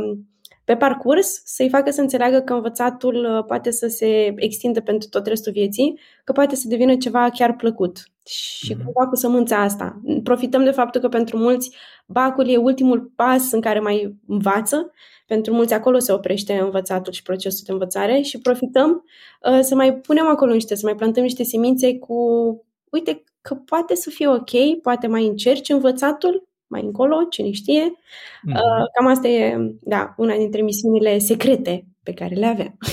pe 0.71 0.77
parcurs 0.77 1.43
să-i 1.45 1.69
facă 1.69 1.91
să 1.91 2.01
înțeleagă 2.01 2.41
că 2.41 2.53
învățatul 2.53 3.15
uh, 3.15 3.45
poate 3.45 3.71
să 3.71 3.87
se 3.87 4.33
extindă 4.37 4.81
pentru 4.81 5.09
tot 5.09 5.27
restul 5.27 5.53
vieții, 5.53 6.01
că 6.25 6.33
poate 6.33 6.57
să 6.57 6.69
devină 6.69 6.97
ceva 6.97 7.29
chiar 7.31 7.57
plăcut. 7.57 8.03
Și 8.27 8.75
mm-hmm. 8.75 8.85
cumva 8.85 9.09
cu 9.09 9.17
sămânța 9.17 9.63
asta. 9.63 10.01
Profităm 10.23 10.65
de 10.65 10.71
faptul 10.71 11.01
că 11.01 11.09
pentru 11.09 11.37
mulți 11.37 11.77
bacul 12.07 12.49
e 12.49 12.57
ultimul 12.57 13.13
pas 13.17 13.53
în 13.53 13.61
care 13.61 13.81
mai 13.81 14.17
învață, 14.27 14.93
pentru 15.27 15.55
mulți 15.55 15.75
acolo 15.75 15.99
se 15.99 16.13
oprește 16.13 16.59
învățatul 16.59 17.13
și 17.13 17.23
procesul 17.23 17.63
de 17.67 17.73
învățare 17.73 18.21
și 18.21 18.39
profităm 18.39 19.05
uh, 19.51 19.59
să 19.61 19.75
mai 19.75 19.95
punem 19.95 20.27
acolo 20.27 20.53
niște, 20.53 20.75
să 20.75 20.87
mai 20.87 20.95
plantăm 20.95 21.23
niște 21.23 21.43
semințe 21.43 21.99
cu, 21.99 22.17
uite, 22.91 23.25
că 23.41 23.55
poate 23.55 23.95
să 23.95 24.11
fie 24.11 24.29
ok, 24.29 24.81
poate 24.83 25.07
mai 25.07 25.27
încerci 25.27 25.69
învățatul, 25.69 26.49
mai 26.71 26.83
încolo, 26.83 27.17
cine 27.31 27.51
știe. 27.51 27.83
Mm-hmm. 27.83 28.55
Cam 28.95 29.07
asta 29.07 29.29
e, 29.29 29.57
da, 29.81 30.15
una 30.17 30.37
dintre 30.37 30.63
misiunile 30.63 31.19
secrete 31.19 31.87
pe 32.03 32.13
care 32.13 32.35
le 32.35 32.47
avem. 32.47 32.79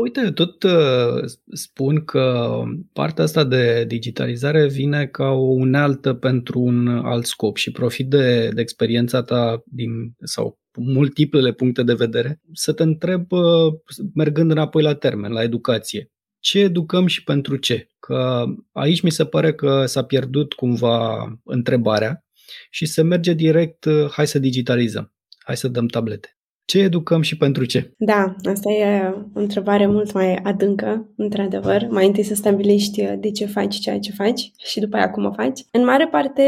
Uite, 0.00 0.30
tot 0.30 0.62
uh, 0.62 1.24
spun 1.52 2.04
că 2.04 2.62
partea 2.92 3.24
asta 3.24 3.44
de 3.44 3.84
digitalizare 3.84 4.66
vine 4.66 5.06
ca 5.06 5.28
o 5.30 5.50
unealtă 5.50 6.14
pentru 6.14 6.60
un 6.60 6.88
alt 6.88 7.26
scop 7.26 7.56
și 7.56 7.70
profit 7.70 8.08
de, 8.08 8.48
de 8.48 8.60
experiența 8.60 9.22
ta 9.22 9.62
din, 9.64 9.90
sau 10.20 10.58
multiplele 10.78 11.52
puncte 11.52 11.82
de 11.82 11.94
vedere 11.94 12.40
să 12.52 12.72
te 12.72 12.82
întreb, 12.82 13.32
uh, 13.32 13.74
mergând 14.14 14.50
înapoi 14.50 14.82
la 14.82 14.94
termen, 14.94 15.32
la 15.32 15.42
educație, 15.42 16.10
ce 16.40 16.58
educăm 16.58 17.06
și 17.06 17.24
pentru 17.24 17.56
ce? 17.56 17.88
Că 17.98 18.44
aici 18.72 19.00
mi 19.00 19.10
se 19.10 19.24
pare 19.24 19.54
că 19.54 19.86
s-a 19.86 20.04
pierdut 20.04 20.52
cumva 20.52 21.26
întrebarea 21.44 22.25
și 22.70 22.86
se 22.86 23.02
merge 23.02 23.32
direct, 23.32 23.84
uh, 23.84 24.10
hai 24.10 24.26
să 24.26 24.38
digitalizăm, 24.38 25.14
hai 25.44 25.56
să 25.56 25.68
dăm 25.68 25.86
tablete. 25.86 26.30
Ce 26.64 26.78
educăm 26.78 27.22
și 27.22 27.36
pentru 27.36 27.64
ce? 27.64 27.94
Da, 27.98 28.34
asta 28.50 28.72
e 28.72 29.14
o 29.34 29.40
întrebare 29.40 29.86
mult 29.86 30.12
mai 30.12 30.34
adâncă, 30.34 31.12
într-adevăr. 31.16 31.86
Mai 31.90 32.06
întâi 32.06 32.22
să 32.22 32.34
stabilești 32.34 33.00
uh, 33.00 33.14
de 33.18 33.30
ce 33.30 33.46
faci 33.46 33.76
ceea 33.76 33.98
ce 33.98 34.12
faci 34.12 34.50
și 34.56 34.80
după 34.80 34.96
aia 34.96 35.10
cum 35.10 35.24
o 35.24 35.32
faci. 35.32 35.60
În 35.70 35.84
mare 35.84 36.08
parte, 36.08 36.42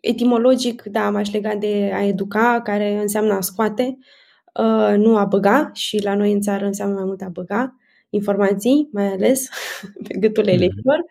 etimologic, 0.00 0.82
da, 0.82 1.10
m-aș 1.10 1.30
lega 1.30 1.54
de 1.54 1.90
a 1.94 2.04
educa, 2.04 2.60
care 2.64 3.00
înseamnă 3.00 3.32
a 3.32 3.40
scoate, 3.40 3.98
uh, 4.60 4.96
nu 4.96 5.16
a 5.16 5.24
băga 5.24 5.70
și 5.72 6.02
la 6.02 6.14
noi 6.14 6.32
în 6.32 6.40
țară 6.40 6.64
înseamnă 6.64 6.94
mai 6.94 7.04
mult 7.04 7.20
a 7.20 7.28
băga 7.28 7.76
informații, 8.14 8.88
mai 8.92 9.06
ales 9.06 9.48
pe 10.08 10.18
gâtul 10.18 10.42
mhm. 10.42 10.52
elevilor. 10.52 11.04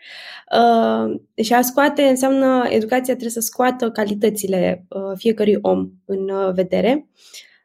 Uh, 0.58 1.20
și 1.46 1.54
a 1.54 1.62
scoate 1.62 2.02
înseamnă, 2.02 2.66
educația 2.70 3.14
trebuie 3.14 3.30
să 3.30 3.40
scoată 3.40 3.92
calitățile 3.92 4.86
uh, 4.90 5.18
fiecărui 5.18 5.58
om 5.62 5.90
în 6.06 6.30
uh, 6.30 6.54
vedere, 6.54 7.08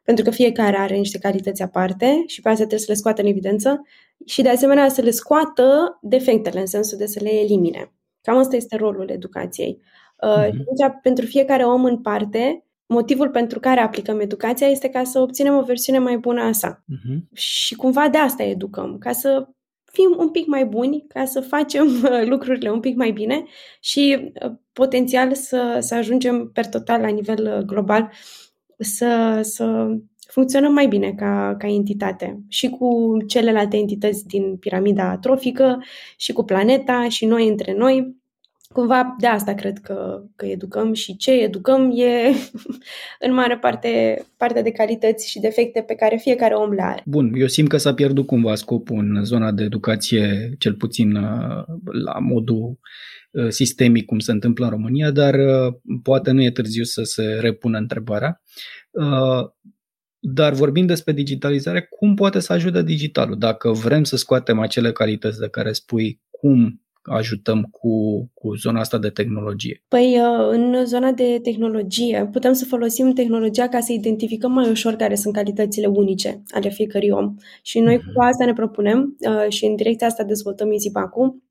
pentru 0.03 0.23
că 0.23 0.31
fiecare 0.31 0.77
are 0.77 0.95
niște 0.95 1.17
calități 1.17 1.61
aparte 1.61 2.23
și 2.25 2.41
pe 2.41 2.49
astea 2.49 2.65
trebuie 2.65 2.85
să 2.85 2.91
le 2.91 2.97
scoată 2.97 3.21
în 3.21 3.27
evidență 3.27 3.81
și 4.25 4.41
de 4.41 4.49
asemenea 4.49 4.89
să 4.89 5.01
le 5.01 5.11
scoată 5.11 5.97
defectele, 6.01 6.59
în 6.59 6.65
sensul 6.65 6.97
de 6.97 7.05
să 7.05 7.19
le 7.23 7.33
elimine. 7.33 7.91
Cam 8.21 8.37
asta 8.37 8.55
este 8.55 8.75
rolul 8.75 9.09
educației. 9.09 9.81
Uh, 10.23 10.45
mm-hmm. 10.45 10.51
Deci, 10.51 10.91
pentru 11.01 11.25
fiecare 11.25 11.63
om 11.63 11.85
în 11.85 12.01
parte, 12.01 12.66
motivul 12.87 13.29
pentru 13.29 13.59
care 13.59 13.79
aplicăm 13.79 14.19
educația 14.19 14.67
este 14.67 14.89
ca 14.89 15.03
să 15.03 15.19
obținem 15.19 15.55
o 15.55 15.63
versiune 15.63 15.99
mai 15.99 16.17
bună 16.17 16.41
a 16.41 16.51
sa. 16.51 16.83
Uh-huh. 16.83 17.33
Și 17.33 17.75
cumva 17.75 18.09
de 18.09 18.17
asta 18.17 18.43
educăm, 18.43 18.97
ca 18.97 19.11
să 19.11 19.47
fim 19.91 20.15
un 20.17 20.29
pic 20.29 20.47
mai 20.47 20.65
buni, 20.65 21.05
ca 21.07 21.25
să 21.25 21.41
facem 21.41 21.87
lucrurile 22.31 22.71
un 22.71 22.79
pic 22.79 22.95
mai 22.95 23.11
bine 23.11 23.43
și 23.79 24.31
uh, 24.45 24.51
potențial 24.73 25.33
să, 25.33 25.77
să 25.79 25.95
ajungem 25.95 26.49
per 26.53 26.65
total 26.65 27.01
la 27.01 27.07
nivel 27.07 27.55
uh, 27.57 27.65
global 27.65 28.11
să, 28.77 29.39
să 29.41 29.87
funcționăm 30.27 30.73
mai 30.73 30.87
bine 30.87 31.13
ca, 31.13 31.55
ca 31.57 31.67
entitate 31.67 32.39
și 32.47 32.69
cu 32.69 33.17
celelalte 33.27 33.77
entități 33.77 34.25
din 34.25 34.57
piramida 34.57 35.17
trofică 35.17 35.83
și 36.17 36.33
cu 36.33 36.43
planeta 36.43 37.09
și 37.09 37.25
noi 37.25 37.47
între 37.47 37.73
noi 37.73 38.15
cumva 38.73 39.15
de 39.19 39.27
asta 39.27 39.53
cred 39.53 39.77
că, 39.79 40.23
că 40.35 40.45
educăm 40.45 40.93
și 40.93 41.15
ce 41.15 41.31
educăm 41.31 41.91
e 41.91 42.31
în 43.27 43.33
mare 43.33 43.57
parte 43.57 44.21
partea 44.37 44.61
de 44.61 44.71
calități 44.71 45.29
și 45.29 45.39
defecte 45.39 45.81
pe 45.81 45.95
care 45.95 46.17
fiecare 46.21 46.53
om 46.53 46.71
le 46.71 46.81
are. 46.81 47.01
Bun, 47.05 47.33
eu 47.35 47.47
simt 47.47 47.69
că 47.69 47.77
s-a 47.77 47.93
pierdut 47.93 48.25
cumva 48.25 48.55
scopul 48.55 48.97
în 48.97 49.23
zona 49.23 49.51
de 49.51 49.63
educație, 49.63 50.55
cel 50.57 50.73
puțin 50.73 51.15
uh, 51.15 51.63
la 52.03 52.19
modul 52.19 52.79
uh, 53.31 53.49
sistemic 53.49 54.05
cum 54.05 54.19
se 54.19 54.31
întâmplă 54.31 54.65
în 54.65 54.71
România, 54.71 55.11
dar 55.11 55.33
uh, 55.33 55.73
poate 56.03 56.31
nu 56.31 56.43
e 56.43 56.51
târziu 56.51 56.83
să 56.83 57.03
se 57.03 57.23
repună 57.23 57.77
întrebarea. 57.77 58.41
Dar 60.19 60.53
vorbind 60.53 60.87
despre 60.87 61.13
digitalizare, 61.13 61.81
cum 61.81 62.15
poate 62.15 62.39
să 62.39 62.53
ajute 62.53 62.83
digitalul? 62.83 63.37
Dacă 63.37 63.71
vrem 63.71 64.03
să 64.03 64.15
scoatem 64.15 64.59
acele 64.59 64.91
calități 64.91 65.39
de 65.39 65.49
care 65.49 65.71
spui, 65.71 66.21
cum 66.29 66.86
ajutăm 67.07 67.67
cu, 67.71 68.25
cu 68.33 68.55
zona 68.55 68.79
asta 68.79 68.97
de 68.97 69.09
tehnologie? 69.09 69.83
Păi, 69.87 70.19
uh, 70.19 70.49
în 70.49 70.85
zona 70.85 71.11
de 71.11 71.39
tehnologie, 71.43 72.29
putem 72.31 72.53
să 72.53 72.65
folosim 72.65 73.13
tehnologia 73.13 73.67
ca 73.67 73.79
să 73.79 73.91
identificăm 73.91 74.51
mai 74.51 74.69
ușor 74.69 74.93
care 74.93 75.15
sunt 75.15 75.33
calitățile 75.33 75.87
unice 75.87 76.43
ale 76.47 76.69
fiecărui 76.69 77.09
om. 77.09 77.35
Și 77.61 77.79
noi 77.79 77.97
uh-huh. 77.97 78.13
cu 78.13 78.21
asta 78.21 78.45
ne 78.45 78.53
propunem 78.53 79.15
uh, 79.19 79.51
și 79.51 79.65
în 79.65 79.75
direcția 79.75 80.07
asta 80.07 80.23
dezvoltăm 80.23 80.71
EasyBac-ul, 80.71 81.45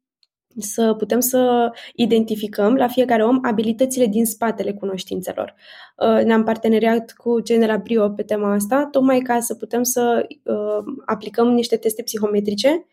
să 0.59 0.95
putem 0.99 1.21
să 1.21 1.71
identificăm 1.95 2.75
la 2.75 2.89
fiecare 2.89 3.25
om 3.25 3.39
abilitățile 3.43 4.07
din 4.07 4.25
spatele 4.25 4.73
cunoștințelor. 4.73 5.55
Uh, 5.97 6.25
ne-am 6.25 6.45
parteneriat 6.45 7.13
cu 7.17 7.41
cei 7.41 7.59
de 7.59 7.67
la 7.67 7.77
Brio 7.77 8.09
pe 8.09 8.23
tema 8.23 8.53
asta, 8.53 8.89
tocmai 8.91 9.19
ca 9.19 9.41
să 9.41 9.55
putem 9.55 9.83
să 9.83 10.27
aplicăm 11.05 11.49
niște 11.49 11.77
teste 11.77 12.03
psihometrice 12.03 12.87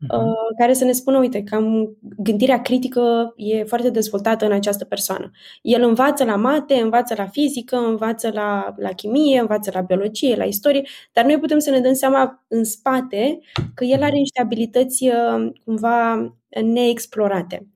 uh, 0.00 0.56
care 0.58 0.72
să 0.72 0.84
ne 0.84 0.92
spună, 0.92 1.18
uite, 1.18 1.42
cam 1.42 1.96
gândirea 2.00 2.62
critică 2.62 3.32
e 3.36 3.64
foarte 3.64 3.90
dezvoltată 3.90 4.44
în 4.44 4.52
această 4.52 4.84
persoană. 4.84 5.30
El 5.62 5.82
învață 5.82 6.24
la 6.24 6.36
mate, 6.36 6.74
învață 6.74 7.14
la 7.16 7.26
fizică, 7.26 7.76
învață 7.76 8.30
la, 8.32 8.74
la 8.76 8.92
chimie, 8.92 9.40
învață 9.40 9.70
la 9.74 9.80
biologie, 9.80 10.36
la 10.36 10.44
istorie, 10.44 10.82
dar 11.12 11.24
noi 11.24 11.38
putem 11.38 11.58
să 11.58 11.70
ne 11.70 11.80
dăm 11.80 11.94
seama 11.94 12.44
în 12.48 12.64
spate 12.64 13.38
că 13.74 13.84
el 13.84 14.02
are 14.02 14.16
niște 14.16 14.40
abilități 14.40 15.06
uh, 15.06 15.50
cumva 15.64 16.32
neexplorate 16.62 17.66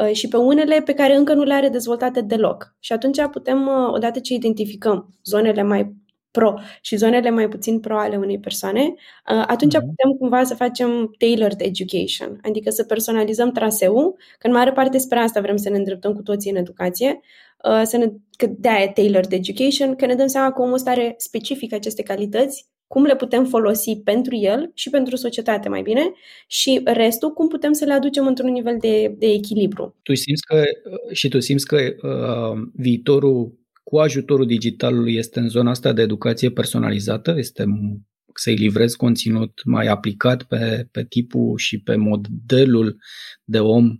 uh, 0.00 0.12
și 0.12 0.28
pe 0.28 0.36
unele 0.36 0.80
pe 0.80 0.92
care 0.92 1.16
încă 1.16 1.34
nu 1.34 1.42
le 1.42 1.54
are 1.54 1.68
dezvoltate 1.68 2.20
deloc. 2.20 2.74
Și 2.80 2.92
atunci 2.92 3.22
putem, 3.30 3.66
uh, 3.66 3.92
odată 3.92 4.20
ce 4.20 4.34
identificăm 4.34 5.14
zonele 5.24 5.62
mai 5.62 6.02
pro 6.36 6.54
și 6.80 6.96
zonele 6.96 7.30
mai 7.30 7.48
puțin 7.48 7.80
pro 7.80 7.98
ale 7.98 8.16
unei 8.16 8.38
persoane, 8.38 8.82
uh, 8.82 9.44
atunci 9.46 9.74
mm-hmm. 9.76 9.88
putem 9.90 10.10
cumva 10.18 10.44
să 10.44 10.54
facem 10.54 11.14
tailored 11.18 11.60
education, 11.60 12.38
adică 12.42 12.70
să 12.70 12.84
personalizăm 12.84 13.50
traseul, 13.50 14.16
că 14.38 14.46
în 14.46 14.52
mare 14.52 14.72
parte 14.72 14.98
spre 14.98 15.18
asta 15.18 15.40
vrem 15.40 15.56
să 15.56 15.70
ne 15.70 15.76
îndreptăm 15.76 16.12
cu 16.12 16.22
toții 16.22 16.50
în 16.50 16.56
educație, 16.56 17.20
uh, 17.64 17.82
să 17.84 17.96
ne, 17.96 18.06
că 18.36 18.46
de-aia 18.58 18.88
tailored 18.92 19.32
education, 19.32 19.94
că 19.94 20.06
ne 20.06 20.14
dăm 20.14 20.26
seama 20.26 20.52
că 20.52 20.62
omul 20.62 20.74
ăsta 20.74 20.90
are 20.90 21.14
specific 21.16 21.72
aceste 21.72 22.02
calități, 22.02 22.66
cum 22.86 23.04
le 23.04 23.16
putem 23.16 23.44
folosi 23.44 23.96
pentru 23.96 24.34
el 24.36 24.70
și 24.74 24.90
pentru 24.90 25.16
societate 25.16 25.68
mai 25.68 25.82
bine 25.82 26.12
și 26.46 26.80
restul 26.84 27.32
cum 27.32 27.48
putem 27.48 27.72
să 27.72 27.84
le 27.84 27.92
aducem 27.92 28.26
într-un 28.26 28.52
nivel 28.52 28.76
de, 28.80 29.14
de 29.18 29.26
echilibru. 29.26 29.96
Tu 30.02 30.14
simți 30.14 30.42
că 30.42 30.62
și 31.12 31.28
tu 31.28 31.40
simți 31.40 31.66
că 31.66 31.76
uh, 31.76 32.68
viitorul 32.72 33.63
cu 33.94 34.00
ajutorul 34.00 34.46
digitalului 34.46 35.14
este 35.14 35.40
în 35.40 35.48
zona 35.48 35.70
asta 35.70 35.92
de 35.92 36.02
educație 36.02 36.50
personalizată, 36.50 37.34
este 37.36 37.64
să-i 38.34 38.54
livrezi 38.54 38.96
conținut 38.96 39.60
mai 39.64 39.86
aplicat 39.86 40.42
pe, 40.42 40.88
pe 40.90 41.04
tipul 41.04 41.58
și 41.58 41.80
pe 41.80 41.96
modelul 41.96 42.96
de 43.44 43.60
om? 43.60 43.84
Uh, 43.84 43.96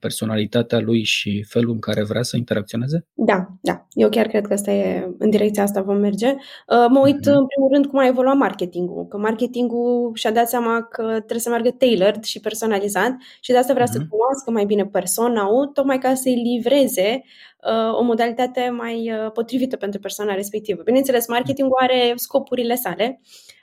personalitatea 0.00 0.80
lui 0.80 1.02
și 1.02 1.44
felul 1.48 1.72
în 1.72 1.78
care 1.78 2.04
vrea 2.04 2.22
să 2.22 2.36
interacționeze? 2.36 3.06
Da, 3.14 3.46
da. 3.60 3.86
Eu 3.92 4.08
chiar 4.08 4.26
cred 4.26 4.46
că 4.46 4.52
asta 4.52 4.70
e, 4.70 5.14
în 5.18 5.30
direcția 5.30 5.62
asta 5.62 5.82
vom 5.82 5.96
merge. 5.96 6.26
Uh, 6.28 6.86
mă 6.88 7.00
uit 7.04 7.18
mm-hmm. 7.18 7.32
în 7.32 7.46
primul 7.46 7.70
rând 7.72 7.86
cum 7.86 7.98
a 7.98 8.06
evoluat 8.06 8.36
marketingul, 8.36 9.06
că 9.06 9.18
marketingul 9.18 10.10
și-a 10.14 10.32
dat 10.32 10.48
seama 10.48 10.82
că 10.82 11.02
trebuie 11.02 11.38
să 11.38 11.48
meargă 11.48 11.70
tailored 11.70 12.24
și 12.24 12.40
personalizat 12.40 13.16
și 13.40 13.50
de 13.50 13.58
asta 13.58 13.72
vrea 13.72 13.86
mm-hmm. 13.86 13.92
să 13.92 14.06
cunoască 14.10 14.50
mai 14.50 14.64
bine 14.64 14.86
persoana 14.86 15.46
tocmai 15.72 15.98
ca 15.98 16.14
să-i 16.14 16.34
livreze 16.34 17.22
uh, 17.22 17.98
o 17.98 18.02
modalitate 18.02 18.70
mai 18.76 19.12
uh, 19.12 19.32
potrivită 19.32 19.76
pentru 19.76 20.00
persoana 20.00 20.34
respectivă. 20.34 20.82
Bineînțeles, 20.84 21.28
marketingul 21.28 21.78
are 21.80 22.12
scopurile 22.16 22.74
sale, 22.74 23.20
Uh, 23.22 23.57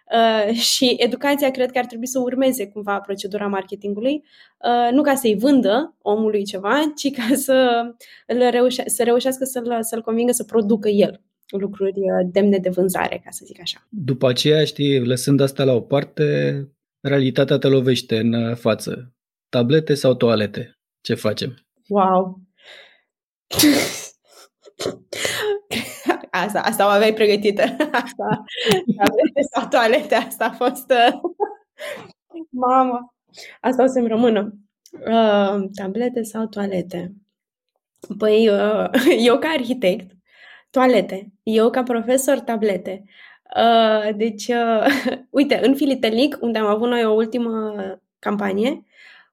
și 0.54 0.96
educația 0.98 1.52
cred 1.52 1.72
că 1.72 1.78
ar 1.78 1.86
trebui 1.86 2.08
să 2.08 2.20
urmeze 2.20 2.68
cumva 2.68 3.00
procedura 3.00 3.48
marketingului, 3.48 4.14
uh, 4.14 4.92
nu 4.92 5.02
ca 5.02 5.16
să-i 5.16 5.36
vândă 5.36 5.96
omului 6.02 6.44
ceva, 6.44 6.94
ci 6.96 7.12
ca 7.12 7.36
să, 7.36 7.82
îl 8.28 8.50
reușe- 8.50 8.90
să 8.90 9.04
reușească 9.04 9.44
să-l, 9.44 9.78
să-l 9.82 10.02
convingă 10.02 10.32
să 10.32 10.44
producă 10.44 10.90
el 10.90 11.22
lucruri 11.48 12.00
uh, 12.00 12.28
demne 12.32 12.58
de 12.58 12.70
vânzare, 12.70 13.22
ca 13.24 13.32
să 13.32 13.44
zic 13.46 13.62
așa. 13.62 13.88
După 13.90 14.28
aceea, 14.28 14.66
știi, 14.66 15.06
lăsând 15.06 15.40
asta 15.40 15.64
la 15.64 15.74
o 15.74 15.82
parte, 15.82 16.60
realitatea 17.00 17.58
te 17.58 17.68
lovește 17.68 18.18
în 18.18 18.56
față. 18.56 19.14
Tablete 19.50 19.94
sau 19.94 20.16
toalete? 20.16 20.80
Ce 21.02 21.14
facem? 21.14 21.56
Wow! 21.88 22.42
Asta, 26.44 26.62
asta 26.62 26.86
o 26.86 26.90
aveai 26.90 27.14
pregătită. 27.14 27.62
Asta, 28.04 28.44
tablete 28.98 29.42
sau 29.54 29.68
toalete, 29.68 30.16
asta 30.16 30.46
a 30.46 30.52
fost... 30.52 30.92
Uh, 30.92 31.20
mamă, 32.50 33.14
asta 33.62 33.84
o 33.84 33.88
să-mi 33.88 34.08
rămână. 34.08 34.54
Uh, 34.92 35.70
tablete 35.76 36.22
sau 36.24 36.46
toalete? 36.46 37.14
Păi, 38.18 38.50
uh, 38.50 38.90
eu 39.28 39.38
ca 39.38 39.48
arhitect, 39.48 40.12
toalete. 40.70 41.32
Eu 41.44 41.70
ca 41.70 41.84
profesor, 41.84 42.40
tablete. 42.40 43.04
Uh, 43.56 44.16
deci, 44.16 44.48
uh, 44.48 44.86
uite, 45.30 45.60
în 45.64 45.76
Filitelnic, 45.76 46.38
unde 46.42 46.58
am 46.58 46.66
avut 46.66 46.90
noi 46.90 47.06
o 47.06 47.14
ultimă 47.14 47.74
campanie, 48.20 48.70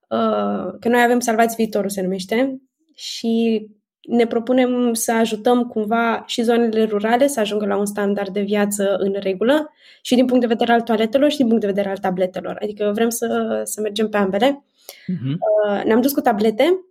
uh, 0.09 0.75
că 0.81 0.89
noi 0.89 1.03
avem 1.03 1.21
Salvați 1.21 1.57
Viitorul, 1.57 1.91
se 1.91 2.03
numește, 2.03 2.61
și 2.95 3.67
ne 4.03 4.27
propunem 4.27 4.93
să 4.93 5.13
ajutăm 5.13 5.65
cumva 5.67 6.23
și 6.27 6.43
zonele 6.43 6.85
rurale 6.85 7.27
să 7.27 7.41
ajungă 7.41 7.67
la 7.67 7.77
un 7.77 7.87
standard 7.87 8.33
de 8.33 8.41
viață 8.41 8.97
în 8.99 9.15
regulă 9.19 9.73
și 10.03 10.15
din 10.15 10.27
punct 10.27 10.41
de 10.41 10.47
vedere 10.47 10.73
al 10.73 10.81
toaletelor 10.81 11.31
și 11.31 11.37
din 11.37 11.47
punct 11.47 11.61
de 11.61 11.67
vedere 11.67 11.89
al 11.89 11.97
tabletelor. 11.97 12.59
Adică 12.63 12.91
vrem 12.95 13.09
să, 13.09 13.61
să 13.65 13.81
mergem 13.81 14.09
pe 14.09 14.17
ambele. 14.17 14.65
Uh-huh. 15.13 15.85
Ne-am 15.85 16.01
dus 16.01 16.13
cu 16.13 16.21
tablete 16.21 16.85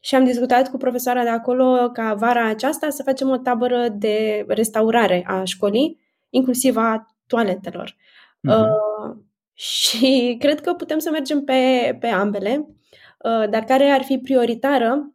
și 0.00 0.14
am 0.14 0.24
discutat 0.24 0.70
cu 0.70 0.76
profesoara 0.76 1.22
de 1.22 1.28
acolo 1.28 1.90
ca 1.92 2.14
vara 2.14 2.48
aceasta 2.48 2.90
să 2.90 3.02
facem 3.02 3.28
o 3.28 3.36
tabără 3.36 3.88
de 3.88 4.44
restaurare 4.48 5.24
a 5.26 5.44
școlii, 5.44 6.00
inclusiv 6.30 6.76
a 6.76 7.16
toaletelor. 7.26 7.90
Uh-huh. 7.90 8.56
Uh, 8.56 9.16
și 9.54 10.36
cred 10.42 10.60
că 10.60 10.72
putem 10.72 10.98
să 10.98 11.10
mergem 11.10 11.40
pe, 11.40 11.96
pe 12.00 12.06
ambele, 12.06 12.66
uh, 13.18 13.48
dar 13.50 13.64
care 13.64 13.84
ar 13.84 14.02
fi 14.02 14.18
prioritară 14.18 15.14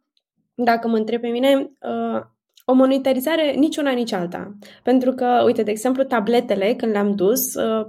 dacă 0.56 0.88
mă 0.88 0.96
întreb 0.96 1.20
pe 1.20 1.28
mine, 1.28 1.70
uh, 1.80 2.20
o 2.64 2.72
monitorizare 2.72 3.50
nici 3.50 3.76
una, 3.76 3.90
nici 3.90 4.12
alta. 4.12 4.56
Pentru 4.82 5.12
că, 5.12 5.42
uite, 5.44 5.62
de 5.62 5.70
exemplu, 5.70 6.04
tabletele, 6.04 6.74
când 6.74 6.92
le-am 6.92 7.14
dus, 7.14 7.54
uh, 7.54 7.86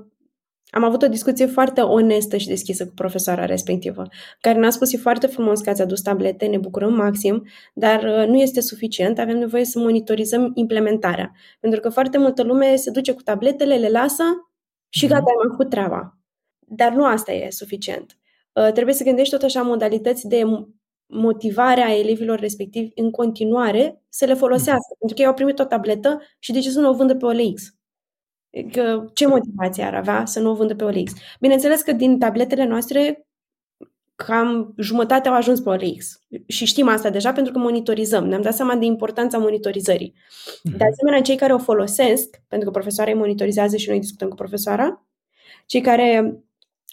am 0.69 0.83
avut 0.83 1.01
o 1.01 1.07
discuție 1.07 1.45
foarte 1.45 1.81
onestă 1.81 2.37
și 2.37 2.47
deschisă 2.47 2.87
cu 2.87 2.93
profesoara 2.93 3.45
respectivă, 3.45 4.07
care 4.41 4.59
ne-a 4.59 4.69
spus 4.69 4.93
e 4.93 4.97
foarte 4.97 5.27
frumos 5.27 5.61
că 5.61 5.69
ați 5.69 5.81
adus 5.81 6.01
tablete, 6.01 6.45
ne 6.45 6.57
bucurăm 6.57 6.93
maxim, 6.93 7.47
dar 7.73 8.03
uh, 8.03 8.27
nu 8.27 8.35
este 8.35 8.61
suficient, 8.61 9.19
avem 9.19 9.37
nevoie 9.37 9.65
să 9.65 9.79
monitorizăm 9.79 10.51
implementarea. 10.53 11.31
Pentru 11.59 11.79
că 11.79 11.89
foarte 11.89 12.17
multă 12.17 12.43
lume 12.43 12.75
se 12.75 12.91
duce 12.91 13.13
cu 13.13 13.21
tabletele, 13.21 13.75
le 13.75 13.89
lasă 13.89 14.23
și 14.89 15.05
mhm. 15.05 15.13
gata, 15.13 15.31
am 15.43 15.49
făcut 15.49 15.69
treaba. 15.69 16.17
Dar 16.59 16.93
nu 16.93 17.05
asta 17.05 17.31
e 17.31 17.49
suficient. 17.49 18.17
Uh, 18.53 18.71
trebuie 18.71 18.95
să 18.95 19.03
gândești 19.03 19.33
tot 19.33 19.43
așa 19.43 19.61
modalități 19.61 20.27
de 20.27 20.43
motivarea 21.07 21.95
elevilor 21.95 22.39
respectivi 22.39 22.91
în 22.95 23.11
continuare 23.11 24.01
să 24.09 24.25
le 24.25 24.33
folosească. 24.33 24.87
Mm. 24.89 24.95
Pentru 24.99 25.15
că 25.15 25.21
ei 25.21 25.27
au 25.27 25.33
primit 25.33 25.59
o 25.59 25.63
tabletă 25.63 26.21
și 26.39 26.51
de 26.51 26.59
ce 26.59 26.69
să 26.69 26.79
nu 26.79 26.89
o 26.89 26.93
vândă 26.93 27.15
pe 27.15 27.25
OLX? 27.25 27.75
Că 28.71 29.05
ce 29.13 29.27
motivație 29.27 29.83
ar 29.83 29.93
avea 29.93 30.25
să 30.25 30.39
nu 30.39 30.49
o 30.49 30.55
vândă 30.55 30.75
pe 30.75 30.83
OLX? 30.83 31.11
Bineînțeles 31.39 31.81
că 31.81 31.91
din 31.91 32.19
tabletele 32.19 32.65
noastre 32.65 33.27
cam 34.15 34.73
jumătate 34.77 35.27
au 35.27 35.35
ajuns 35.35 35.59
pe 35.59 35.69
OLX. 35.69 36.19
Și 36.47 36.65
știm 36.65 36.87
asta 36.87 37.09
deja 37.09 37.31
pentru 37.31 37.53
că 37.53 37.59
monitorizăm. 37.59 38.27
Ne-am 38.27 38.41
dat 38.41 38.55
seama 38.55 38.75
de 38.75 38.85
importanța 38.85 39.37
monitorizării. 39.37 40.13
Mm-hmm. 40.13 40.77
De 40.77 40.85
asemenea, 40.85 41.21
cei 41.21 41.35
care 41.35 41.53
o 41.53 41.57
folosesc, 41.57 42.41
pentru 42.47 42.67
că 42.67 42.73
profesoara 42.73 43.11
îi 43.11 43.17
monitorizează 43.17 43.77
și 43.77 43.89
noi 43.89 43.99
discutăm 43.99 44.29
cu 44.29 44.35
profesoara, 44.35 45.07
cei 45.65 45.81
care 45.81 46.39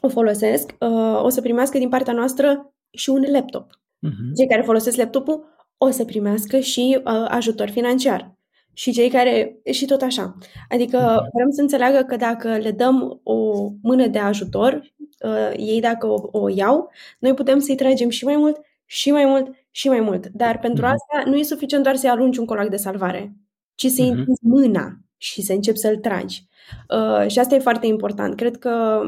o 0.00 0.08
folosesc 0.08 0.74
uh, 0.80 1.22
o 1.22 1.28
să 1.28 1.40
primească 1.40 1.78
din 1.78 1.88
partea 1.88 2.12
noastră 2.12 2.74
și 2.90 3.10
un 3.10 3.24
laptop. 3.32 3.82
Uh-huh. 4.08 4.34
Cei 4.36 4.48
care 4.48 4.62
folosesc 4.62 4.96
laptopul 4.96 5.44
o 5.76 5.90
să 5.90 6.04
primească 6.04 6.58
și 6.58 6.98
uh, 7.04 7.24
ajutor 7.28 7.68
financiar. 7.68 8.36
Și 8.72 8.92
cei 8.92 9.08
care... 9.08 9.60
și 9.72 9.84
tot 9.84 10.02
așa. 10.02 10.36
Adică 10.68 10.98
uh-huh. 10.98 11.32
vrem 11.32 11.50
să 11.50 11.60
înțeleagă 11.60 12.02
că 12.02 12.16
dacă 12.16 12.56
le 12.56 12.70
dăm 12.70 13.20
o 13.22 13.68
mână 13.82 14.06
de 14.06 14.18
ajutor, 14.18 14.94
uh, 15.24 15.52
ei 15.56 15.80
dacă 15.80 16.06
o, 16.06 16.28
o 16.30 16.48
iau, 16.48 16.90
noi 17.18 17.34
putem 17.34 17.58
să-i 17.58 17.74
tragem 17.74 18.08
și 18.08 18.24
mai 18.24 18.36
mult, 18.36 18.60
și 18.84 19.10
mai 19.10 19.24
mult, 19.24 19.50
și 19.70 19.88
mai 19.88 20.00
mult. 20.00 20.26
Dar 20.26 20.58
pentru 20.58 20.84
uh-huh. 20.84 20.90
asta 20.90 21.30
nu 21.30 21.36
e 21.36 21.42
suficient 21.42 21.82
doar 21.84 21.96
să-i 21.96 22.10
arunci 22.10 22.36
un 22.36 22.44
colac 22.44 22.68
de 22.68 22.76
salvare, 22.76 23.36
ci 23.74 23.86
să-i 23.86 24.12
uh-huh. 24.12 24.24
mâna 24.40 24.98
și 25.16 25.42
să 25.42 25.52
începi 25.52 25.78
să-l 25.78 25.96
tragi. 25.96 26.46
Uh, 26.88 27.28
și 27.28 27.38
asta 27.38 27.54
e 27.54 27.58
foarte 27.58 27.86
important. 27.86 28.34
Cred 28.34 28.56
că 28.56 29.02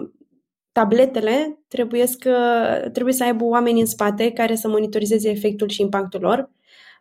tabletele 0.77 1.59
trebuie, 1.69 2.05
că, 2.19 2.37
trebuie 2.93 3.15
să 3.15 3.25
aibă 3.25 3.45
oameni 3.45 3.81
în 3.81 3.87
spate 3.87 4.31
care 4.31 4.55
să 4.55 4.69
monitorizeze 4.69 5.29
efectul 5.31 5.69
și 5.69 5.81
impactul 5.81 6.21
lor, 6.21 6.51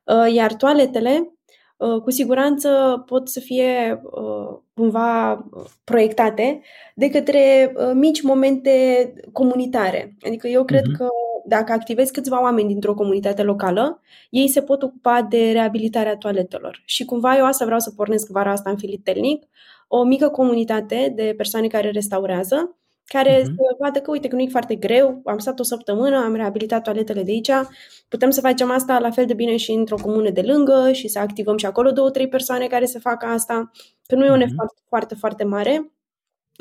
uh, 0.04 0.34
iar 0.34 0.54
toaletele 0.54 1.34
uh, 1.78 2.02
cu 2.02 2.12
siguranță 2.12 2.70
pot 3.06 3.30
să 3.30 3.40
fie 3.40 4.02
uh, 4.04 4.58
cumva 4.74 5.46
proiectate 5.84 6.62
de 6.96 7.10
către 7.10 7.74
mici 7.94 8.22
momente 8.22 9.14
comunitare. 9.32 10.16
Adică 10.26 10.48
eu 10.48 10.66
cred 10.66 10.84
uh-huh. 10.84 10.98
că 10.98 11.08
dacă 11.46 11.72
activezi 11.72 12.12
câțiva 12.12 12.42
oameni 12.42 12.68
dintr-o 12.68 12.94
comunitate 12.94 13.44
locală, 13.44 14.02
ei 14.30 14.48
se 14.48 14.62
pot 14.62 14.84
ocupa 14.84 15.22
de 15.30 15.52
reabilitarea 15.52 16.18
toaletelor. 16.18 16.82
Și 16.86 17.06
cumva 17.06 17.38
eu 17.38 17.46
asta 17.46 17.66
vreau 17.66 17.80
să 17.80 17.92
pornesc 17.92 18.30
vara 18.30 18.52
asta 18.52 18.70
în 18.70 18.78
Filitelnic, 18.78 19.46
o 19.88 20.04
mică 20.04 20.30
comunitate 20.30 21.14
de 21.16 21.34
persoane 21.38 21.68
care 21.68 21.90
restaurează, 21.90 22.76
care 23.06 23.42
uh-huh. 23.42 23.46
să 23.46 23.76
vadă 23.80 24.00
că, 24.00 24.12
uite, 24.12 24.28
că 24.28 24.36
nu 24.36 24.42
e 24.42 24.48
foarte 24.50 24.76
greu, 24.76 25.22
am 25.26 25.38
stat 25.38 25.60
o 25.60 25.64
săptămână, 25.64 26.18
am 26.18 26.34
reabilitat 26.34 26.84
toaletele 26.84 27.24
de 27.24 27.32
aici, 27.32 27.52
putem 28.08 28.30
să 28.30 28.42
facem 28.42 28.72
asta 28.72 29.00
la 29.00 29.12
fel 29.12 29.26
de 29.26 29.34
bine 29.34 29.58
și 29.58 29.72
într-o 29.72 29.96
comună 30.02 30.30
de 30.30 30.42
lângă 30.42 30.92
și 30.92 31.08
să 31.08 31.20
activăm 31.20 31.58
și 31.58 31.66
acolo 31.66 31.92
două, 31.92 32.10
trei 32.10 32.28
persoane 32.28 32.68
care 32.68 32.86
să 32.86 33.00
facă 33.00 33.26
asta, 33.26 33.72
că 34.08 34.16
nu 34.16 34.26
e 34.26 34.32
un 34.32 34.40
uh-huh. 34.40 34.52
efort 34.52 34.74
foarte, 34.88 35.16
foarte 35.16 35.44
mare. 35.44 35.95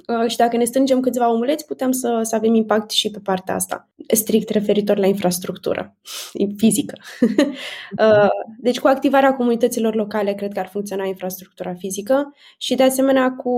Uh, 0.06 0.30
și 0.30 0.36
dacă 0.36 0.56
ne 0.56 0.64
strângem 0.64 1.00
câțiva 1.00 1.32
omuleți, 1.32 1.66
putem 1.66 1.92
să, 1.92 2.20
să 2.22 2.34
avem 2.34 2.54
impact 2.54 2.90
și 2.90 3.10
pe 3.10 3.18
partea 3.22 3.54
asta, 3.54 3.88
strict 4.06 4.48
referitor 4.48 4.98
la 4.98 5.06
infrastructură 5.06 5.96
fizică. 6.56 6.98
uh, 8.00 8.28
deci 8.58 8.80
cu 8.80 8.86
activarea 8.86 9.34
comunităților 9.34 9.94
locale 9.94 10.32
cred 10.32 10.52
că 10.52 10.58
ar 10.58 10.68
funcționa 10.68 11.04
infrastructura 11.04 11.74
fizică 11.74 12.32
și 12.58 12.74
de 12.74 12.82
asemenea 12.82 13.30
cu, 13.30 13.52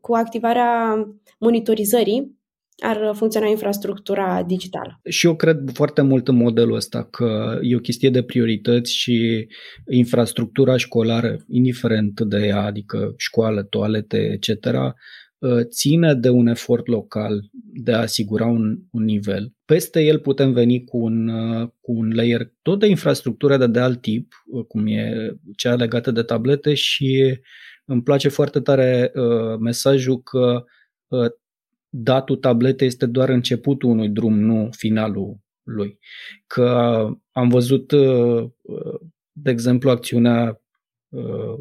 cu 0.00 0.14
activarea 0.14 0.94
monitorizării 1.38 2.34
ar 2.78 3.12
funcționa 3.14 3.46
infrastructura 3.46 4.42
digitală. 4.46 5.00
Și 5.08 5.26
eu 5.26 5.36
cred 5.36 5.56
foarte 5.72 6.02
mult 6.02 6.28
în 6.28 6.36
modelul 6.36 6.74
ăsta, 6.74 7.08
că 7.10 7.58
e 7.62 7.76
o 7.76 7.80
chestie 7.80 8.10
de 8.10 8.22
priorități 8.22 8.96
și 8.96 9.46
infrastructura 9.90 10.76
școlară, 10.76 11.36
indiferent 11.48 12.20
de 12.20 12.46
ea, 12.46 12.62
adică 12.62 13.14
școală, 13.16 13.62
toalete, 13.62 14.40
etc., 14.42 14.74
Uh, 14.74 14.92
ține 15.62 16.14
de 16.14 16.28
un 16.28 16.46
efort 16.46 16.86
local 16.86 17.50
de 17.72 17.92
a 17.92 18.00
asigura 18.00 18.46
un, 18.46 18.78
un 18.90 19.04
nivel. 19.04 19.52
Peste 19.64 20.00
el 20.00 20.18
putem 20.18 20.52
veni 20.52 20.84
cu 20.84 20.98
un, 20.98 21.28
uh, 21.28 21.68
cu 21.80 21.92
un 21.92 22.14
layer 22.14 22.52
tot 22.62 22.78
de 22.78 22.86
infrastructură 22.86 23.56
de, 23.56 23.66
de 23.66 23.80
alt 23.80 24.00
tip, 24.00 24.32
uh, 24.46 24.64
cum 24.64 24.86
e 24.86 25.36
cea 25.56 25.74
legată 25.74 26.10
de 26.10 26.22
tablete 26.22 26.74
și 26.74 27.38
îmi 27.84 28.02
place 28.02 28.28
foarte 28.28 28.60
tare 28.60 29.12
uh, 29.14 29.58
mesajul 29.58 30.22
că 30.22 30.64
uh, 31.06 31.30
datul 31.88 32.36
tablete 32.36 32.84
este 32.84 33.06
doar 33.06 33.28
începutul 33.28 33.90
unui 33.90 34.08
drum, 34.08 34.38
nu 34.38 34.68
finalul 34.72 35.36
lui. 35.62 35.98
Că 36.46 36.68
am 37.32 37.48
văzut, 37.48 37.90
uh, 37.90 38.50
de 39.32 39.50
exemplu, 39.50 39.90
acțiunea 39.90 40.60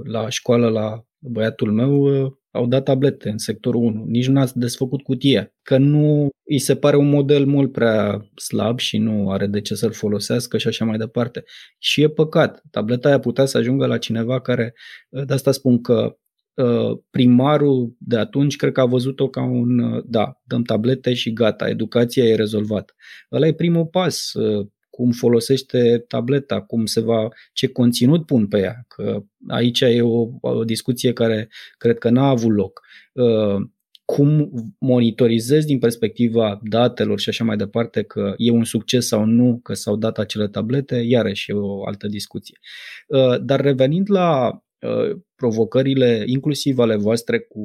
la 0.04 0.30
școală 0.30 0.70
la 0.70 1.06
băiatul 1.18 1.72
meu 1.72 2.08
au 2.56 2.68
dat 2.68 2.84
tablete 2.84 3.30
în 3.30 3.38
sectorul 3.38 3.82
1, 3.82 4.06
nici 4.08 4.28
nu 4.28 4.40
ați 4.40 4.60
desfăcut 4.60 5.02
cutia, 5.02 5.54
că 5.62 5.78
nu 5.78 6.30
îi 6.44 6.60
se 6.60 6.76
pare 6.76 6.96
un 6.96 7.10
model 7.10 7.46
mult 7.46 7.72
prea 7.72 8.30
slab 8.36 8.80
și 8.80 8.98
nu 8.98 9.32
are 9.32 9.48
de 9.48 9.62
ce 9.62 9.76
să-l 9.76 9.92
folosească 9.92 10.58
și 10.58 10.68
așa 10.68 10.86
mai 10.86 10.98
departe. 10.98 11.44
Și 11.78 12.02
e 12.02 12.10
păcat, 12.10 12.62
tableta 12.72 13.08
aia 13.08 13.20
putea 13.20 13.46
să 13.46 13.58
ajungă 13.58 13.86
la 13.86 13.98
cineva 13.98 14.42
care, 14.42 14.74
de 15.10 15.34
asta 15.34 15.52
spun 15.52 15.82
că 15.82 16.18
uh, 16.54 16.98
primarul 17.10 17.96
de 18.00 18.18
atunci 18.18 18.56
cred 18.56 18.72
că 18.72 18.82
a 18.82 18.86
văzut-o 18.86 19.30
ca 19.30 19.44
un, 19.44 19.80
uh, 19.80 20.04
da, 20.08 20.42
dăm 20.44 20.64
tablete 20.64 21.14
și 21.14 21.34
gata, 21.34 21.70
educația 21.70 22.24
e 22.24 22.36
rezolvată. 22.36 22.94
Ăla 23.32 23.48
e 23.48 23.54
primul 23.54 23.86
pas, 23.86 24.34
uh, 24.34 24.68
cum 24.96 25.12
folosește 25.12 26.04
tableta, 26.08 26.62
cum 26.62 26.86
se 26.86 27.02
va, 27.02 27.28
ce 27.54 27.68
conținut 27.68 28.26
pun 28.26 28.48
pe 28.48 28.60
ea, 28.60 28.86
că 28.88 29.24
aici 29.48 29.82
e 29.82 30.02
o, 30.02 30.28
o 30.42 30.64
discuție 30.64 31.14
care 31.14 31.50
cred 31.78 31.98
că 31.98 32.10
n-a 32.10 32.28
avut 32.28 32.56
loc. 32.56 32.82
Uh, 33.14 33.68
cum 34.06 34.52
monitorizezi 34.80 35.66
din 35.66 35.80
perspectiva 35.80 36.60
datelor 36.64 37.20
și 37.20 37.30
așa 37.30 37.44
mai 37.44 37.58
departe 37.58 38.04
că 38.04 38.34
e 38.38 38.52
un 38.52 38.64
succes 38.64 39.08
sau 39.08 39.26
nu 39.26 39.60
că 39.64 39.74
s-au 39.74 39.96
dat 39.96 40.18
acele 40.18 40.48
tablete, 40.48 40.96
iarăși 40.96 41.52
e 41.52 41.54
o 41.54 41.86
altă 41.86 42.08
discuție. 42.08 42.60
Uh, 43.08 43.42
dar 43.42 43.62
revenind 43.62 44.10
la 44.10 44.50
uh, 44.80 45.18
provocările, 45.36 46.24
inclusiv 46.26 46.78
ale 46.80 46.96
voastre 46.96 47.40
cu, 47.40 47.64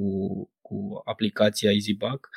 cu 0.61 1.03
aplicația 1.05 1.71
EasyBug, 1.73 2.29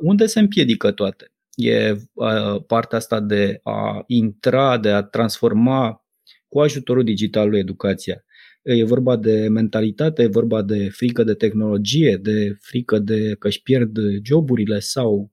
unde 0.00 0.26
se 0.26 0.40
împiedică 0.40 0.90
toate? 0.90 1.30
E 1.56 1.96
uh, 2.12 2.62
partea 2.66 2.98
asta 2.98 3.20
de 3.20 3.60
a 3.62 4.02
intra, 4.06 4.78
de 4.78 4.90
a 4.90 5.02
transforma 5.02 6.04
cu 6.48 6.60
ajutorul 6.60 7.04
digitalului 7.04 7.58
educația. 7.58 8.24
E 8.62 8.84
vorba 8.84 9.16
de 9.16 9.48
mentalitate, 9.48 10.22
e 10.22 10.26
vorba 10.26 10.62
de 10.62 10.88
frică 10.88 11.24
de 11.24 11.34
tehnologie, 11.34 12.18
de 12.22 12.56
frică 12.60 12.98
de 12.98 13.34
că 13.38 13.46
își 13.46 13.62
pierd 13.62 13.96
joburile 14.22 14.78
sau 14.78 15.32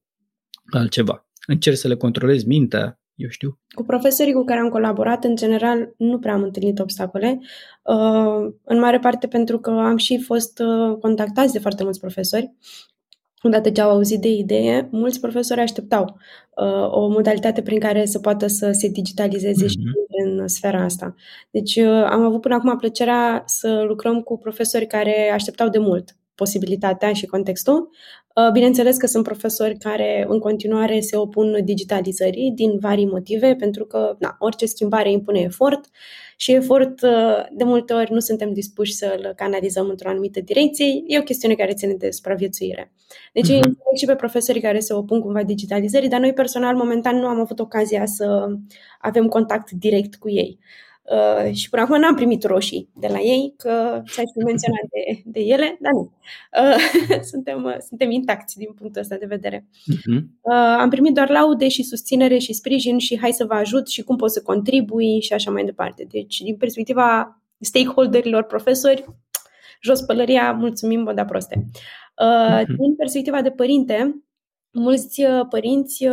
altceva. 0.71 1.27
Încerci 1.47 1.77
să 1.77 1.87
le 1.87 1.95
controlezi 1.95 2.47
mintea, 2.47 3.01
eu 3.15 3.29
știu. 3.29 3.59
Cu 3.75 3.83
profesorii 3.83 4.33
cu 4.33 4.43
care 4.43 4.59
am 4.59 4.69
colaborat, 4.69 5.23
în 5.23 5.35
general, 5.35 5.93
nu 5.97 6.19
prea 6.19 6.33
am 6.33 6.43
întâlnit 6.43 6.79
obstacole. 6.79 7.39
Uh, 7.83 8.53
în 8.63 8.79
mare 8.79 8.99
parte 8.99 9.27
pentru 9.27 9.59
că 9.59 9.69
am 9.69 9.97
și 9.97 10.21
fost 10.21 10.59
uh, 10.59 10.97
contactați 10.99 11.53
de 11.53 11.59
foarte 11.59 11.83
mulți 11.83 11.99
profesori 11.99 12.53
odată 13.43 13.69
ce 13.69 13.81
au 13.81 13.89
auzit 13.89 14.21
de 14.21 14.31
idee, 14.31 14.87
mulți 14.91 15.19
profesori 15.19 15.59
așteptau 15.59 16.17
uh, 16.55 16.91
o 16.91 17.07
modalitate 17.07 17.61
prin 17.61 17.79
care 17.79 18.05
să 18.05 18.19
poată 18.19 18.47
să 18.47 18.71
se 18.71 18.87
digitalizeze 18.87 19.65
mm-hmm. 19.65 19.69
și 19.69 19.77
mhm. 19.77 20.39
în 20.39 20.47
sfera 20.47 20.83
asta. 20.83 21.15
Deci 21.51 21.75
uh, 21.75 22.03
am 22.09 22.21
avut 22.21 22.41
până 22.41 22.55
acum 22.55 22.77
plăcerea 22.77 23.43
să 23.45 23.83
lucrăm 23.87 24.21
cu 24.21 24.37
profesori 24.37 24.87
care 24.87 25.31
așteptau 25.33 25.69
de 25.69 25.77
mult 25.77 26.15
posibilitatea 26.35 27.13
și 27.13 27.25
contextul. 27.25 27.89
Uh, 28.35 28.51
bineînțeles 28.51 28.97
că 28.97 29.07
sunt 29.07 29.23
profesori 29.23 29.77
care 29.77 30.25
în 30.27 30.39
continuare 30.39 30.99
se 30.99 31.17
opun 31.17 31.59
digitalizării 31.63 32.51
din 32.55 32.77
vari 32.79 33.05
motive, 33.05 33.55
pentru 33.55 33.85
că 33.85 34.15
na, 34.19 34.35
orice 34.39 34.65
schimbare 34.65 35.11
impune 35.11 35.39
efort 35.39 35.89
și 36.37 36.51
efort 36.51 37.01
uh, 37.01 37.45
de 37.51 37.63
multe 37.63 37.93
ori 37.93 38.11
nu 38.11 38.19
suntem 38.19 38.53
dispuși 38.53 38.93
să-l 38.93 39.33
canalizăm 39.35 39.89
într-o 39.89 40.09
anumită 40.09 40.39
direcție. 40.39 40.85
E 41.07 41.19
o 41.19 41.23
chestiune 41.23 41.55
care 41.55 41.73
ține 41.73 41.93
de 41.93 42.11
supraviețuire. 42.11 42.91
Deci 43.33 43.45
uh-huh. 43.45 43.55
înțeleg 43.55 43.95
și 43.95 44.05
pe 44.05 44.15
profesorii 44.15 44.61
care 44.61 44.79
se 44.79 44.93
opun 44.93 45.19
cumva 45.19 45.43
digitalizării, 45.43 46.09
dar 46.09 46.19
noi 46.19 46.33
personal 46.33 46.75
momentan 46.75 47.17
nu 47.17 47.27
am 47.27 47.39
avut 47.39 47.59
ocazia 47.59 48.05
să 48.05 48.47
avem 48.99 49.27
contact 49.27 49.71
direct 49.71 50.15
cu 50.15 50.29
ei. 50.29 50.59
Uh, 50.59 50.83
și 51.53 51.69
până 51.69 51.81
acum 51.81 51.99
n-am 51.99 52.15
primit 52.15 52.43
roșii 52.43 52.89
de 52.95 53.07
la 53.07 53.19
ei, 53.19 53.53
că 53.57 54.01
ți-ai 54.11 54.25
fi 54.33 54.43
menționat 54.43 54.85
de, 54.89 55.21
de 55.25 55.39
ele, 55.39 55.77
dar 55.81 55.91
nu. 55.91 56.11
Uh, 56.61 57.21
suntem, 57.31 57.63
uh, 57.63 57.75
suntem 57.87 58.11
intacți 58.11 58.57
din 58.57 58.73
punctul 58.73 59.01
ăsta 59.01 59.15
de 59.15 59.25
vedere. 59.25 59.65
Uh-huh. 59.69 60.21
Uh, 60.41 60.53
am 60.53 60.89
primit 60.89 61.13
doar 61.13 61.29
laude 61.29 61.67
și 61.67 61.83
susținere 61.83 62.37
și 62.37 62.53
sprijin 62.53 62.97
și 62.97 63.19
hai 63.19 63.31
să 63.31 63.45
vă 63.45 63.53
ajut 63.53 63.87
și 63.87 64.03
cum 64.03 64.15
pot 64.15 64.31
să 64.31 64.41
contribui 64.41 65.21
și 65.21 65.33
așa 65.33 65.51
mai 65.51 65.63
departe. 65.63 66.07
Deci, 66.11 66.37
din 66.37 66.55
perspectiva 66.55 67.41
stakeholderilor, 67.59 68.43
profesori, 68.43 69.05
jos 69.81 70.01
pălăria, 70.01 70.51
mulțumim, 70.51 71.03
vă 71.03 71.13
da 71.13 71.25
proste. 71.25 71.65
Uh, 72.21 72.61
uh-huh. 72.61 72.65
Din 72.65 72.95
perspectiva 72.97 73.41
de 73.41 73.51
părinte, 73.51 74.23
mulți 74.71 75.23
uh, 75.23 75.45
părinți 75.49 76.07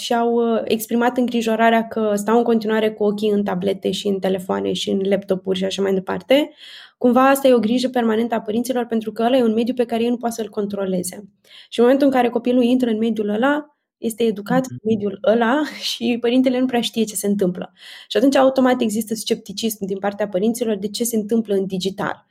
și-au 0.00 0.34
uh, 0.34 0.62
exprimat 0.64 1.16
îngrijorarea 1.16 1.88
că 1.88 2.12
stau 2.14 2.36
în 2.36 2.42
continuare 2.44 2.90
cu 2.90 3.04
ochii 3.04 3.30
în 3.30 3.44
tablete 3.44 3.90
și 3.90 4.06
în 4.06 4.18
telefoane 4.18 4.72
și 4.72 4.90
în 4.90 5.00
laptopuri 5.02 5.58
și 5.58 5.64
așa 5.64 5.82
mai 5.82 5.94
departe. 5.94 6.50
Cumva 6.98 7.28
asta 7.28 7.48
e 7.48 7.52
o 7.52 7.58
grijă 7.58 7.88
permanentă 7.88 8.34
a 8.34 8.40
părinților 8.40 8.84
pentru 8.84 9.12
că 9.12 9.22
ăla 9.22 9.36
e 9.36 9.42
un 9.42 9.52
mediu 9.52 9.74
pe 9.74 9.84
care 9.84 10.02
ei 10.02 10.08
nu 10.08 10.16
poate 10.16 10.34
să-l 10.34 10.48
controleze. 10.48 11.28
Și 11.68 11.78
în 11.78 11.84
momentul 11.84 12.06
în 12.06 12.12
care 12.12 12.28
copilul 12.28 12.62
intră 12.62 12.90
în 12.90 12.98
mediul 12.98 13.28
ăla, 13.28 13.76
este 13.98 14.22
educat 14.22 14.66
în 14.68 14.76
mediul 14.82 15.18
ăla 15.24 15.62
și 15.92 16.16
părintele 16.20 16.58
nu 16.58 16.66
prea 16.66 16.80
știe 16.80 17.04
ce 17.04 17.14
se 17.14 17.26
întâmplă. 17.26 17.72
Și 18.08 18.16
atunci 18.16 18.36
automat 18.36 18.80
există 18.80 19.14
scepticism 19.14 19.84
din 19.86 19.98
partea 19.98 20.28
părinților 20.28 20.76
de 20.76 20.88
ce 20.88 21.04
se 21.04 21.16
întâmplă 21.16 21.54
în 21.54 21.66
digital. 21.66 22.26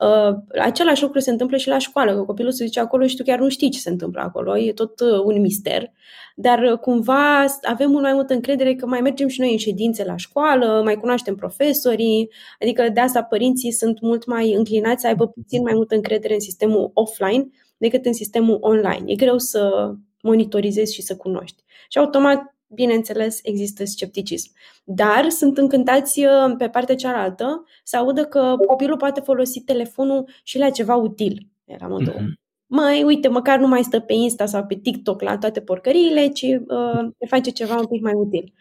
Uh, 0.00 0.36
același 0.60 1.02
lucru 1.02 1.18
se 1.18 1.30
întâmplă 1.30 1.56
și 1.56 1.68
la 1.68 1.78
școală, 1.78 2.14
că 2.14 2.22
copilul 2.22 2.52
se 2.52 2.64
duce 2.64 2.80
acolo 2.80 3.06
și 3.06 3.16
tu 3.16 3.22
chiar 3.22 3.38
nu 3.38 3.48
știi 3.48 3.70
ce 3.70 3.78
se 3.78 3.90
întâmplă 3.90 4.20
acolo, 4.20 4.58
e 4.58 4.72
tot 4.72 5.00
uh, 5.00 5.20
un 5.24 5.40
mister, 5.40 5.92
dar 6.36 6.62
uh, 6.62 6.78
cumva 6.78 7.44
avem 7.62 7.90
mult 7.90 8.02
mai 8.02 8.12
multă 8.12 8.34
încredere 8.34 8.74
că 8.74 8.86
mai 8.86 9.00
mergem 9.00 9.28
și 9.28 9.40
noi 9.40 9.52
în 9.52 9.56
ședințe 9.56 10.04
la 10.04 10.16
școală, 10.16 10.80
mai 10.84 10.94
cunoaștem 10.94 11.34
profesorii, 11.34 12.30
adică 12.60 12.88
de 12.88 13.00
asta 13.00 13.22
părinții 13.22 13.72
sunt 13.72 14.00
mult 14.00 14.26
mai 14.26 14.52
înclinați 14.52 15.00
să 15.00 15.06
aibă 15.06 15.26
puțin 15.26 15.62
mai 15.62 15.74
multă 15.74 15.94
încredere 15.94 16.34
în 16.34 16.40
sistemul 16.40 16.90
offline 16.94 17.48
decât 17.76 18.06
în 18.06 18.12
sistemul 18.12 18.58
online. 18.60 19.02
E 19.04 19.14
greu 19.14 19.38
să 19.38 19.92
monitorizezi 20.22 20.94
și 20.94 21.02
să 21.02 21.16
cunoști. 21.16 21.62
Și 21.88 21.98
automat 21.98 22.56
bineînțeles, 22.68 23.40
există 23.42 23.84
scepticism. 23.84 24.50
Dar 24.84 25.28
sunt 25.28 25.58
încântați 25.58 26.24
uh, 26.24 26.54
pe 26.58 26.68
partea 26.68 26.94
cealaltă 26.94 27.64
să 27.84 27.96
audă 27.96 28.24
că 28.24 28.56
copilul 28.66 28.96
poate 28.96 29.20
folosi 29.20 29.60
telefonul 29.60 30.28
și 30.42 30.58
la 30.58 30.70
ceva 30.70 30.94
util. 30.94 31.46
Era 31.64 31.86
modul. 31.86 32.12
Mm-hmm. 32.12 32.46
Mai, 32.66 33.02
uite, 33.02 33.28
măcar 33.28 33.58
nu 33.58 33.66
mai 33.66 33.82
stă 33.82 34.00
pe 34.00 34.12
Insta 34.12 34.46
sau 34.46 34.64
pe 34.64 34.74
TikTok 34.74 35.22
la 35.22 35.38
toate 35.38 35.60
porcăriile, 35.60 36.28
ci 36.28 36.42
uh, 36.42 37.26
face 37.28 37.50
ceva 37.50 37.76
un 37.76 37.86
pic 37.86 38.02
mai 38.02 38.12
util. 38.14 38.52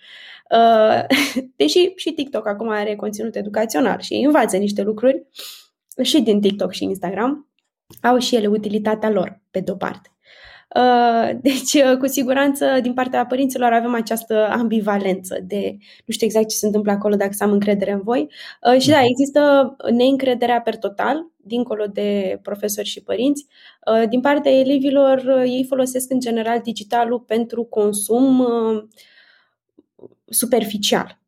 Uh, 0.52 1.04
deși 1.56 1.91
și 1.96 2.12
TikTok 2.12 2.48
acum 2.48 2.70
are 2.70 2.96
conținut 2.96 3.36
educațional 3.36 4.00
și 4.00 4.13
învață 4.13 4.58
niște 4.58 4.82
lucruri 4.82 5.26
și 6.02 6.22
din 6.22 6.41
TikTok 6.41 6.72
și 6.72 6.84
Instagram, 6.84 7.48
au 8.02 8.17
și 8.17 8.36
ele 8.36 8.48
utilitatea 8.48 9.10
lor, 9.10 9.41
pe 9.52 9.60
de-o 9.60 9.76
parte. 9.76 10.10
Uh, 10.75 11.30
deci, 11.47 11.73
uh, 11.73 11.97
cu 11.97 12.08
siguranță, 12.08 12.80
din 12.82 12.93
partea 12.93 13.25
părinților 13.25 13.73
avem 13.73 13.93
această 13.93 14.47
ambivalență 14.51 15.39
de 15.43 15.77
nu 16.06 16.13
știu 16.13 16.25
exact 16.25 16.49
ce 16.49 16.56
se 16.56 16.65
întâmplă 16.65 16.91
acolo 16.91 17.15
dacă 17.15 17.32
să 17.34 17.43
am 17.43 17.51
încredere 17.51 17.91
în 17.91 18.01
voi. 18.01 18.32
Uh, 18.73 18.80
și 18.80 18.89
da, 18.89 18.97
mhm. 18.97 19.08
există 19.10 19.75
neîncrederea 19.91 20.62
per 20.62 20.77
total, 20.77 21.25
dincolo 21.38 21.86
de 21.86 22.39
profesori 22.41 22.88
și 22.88 23.03
părinți. 23.03 23.45
Din 24.10 24.21
partea 24.21 24.51
elevilor, 24.51 25.43
ei 25.45 25.65
folosesc 25.67 26.12
în 26.12 26.19
general 26.19 26.60
digitalul 26.63 27.19
pentru 27.19 27.63
consum 27.63 28.47
superficial. 30.25 31.19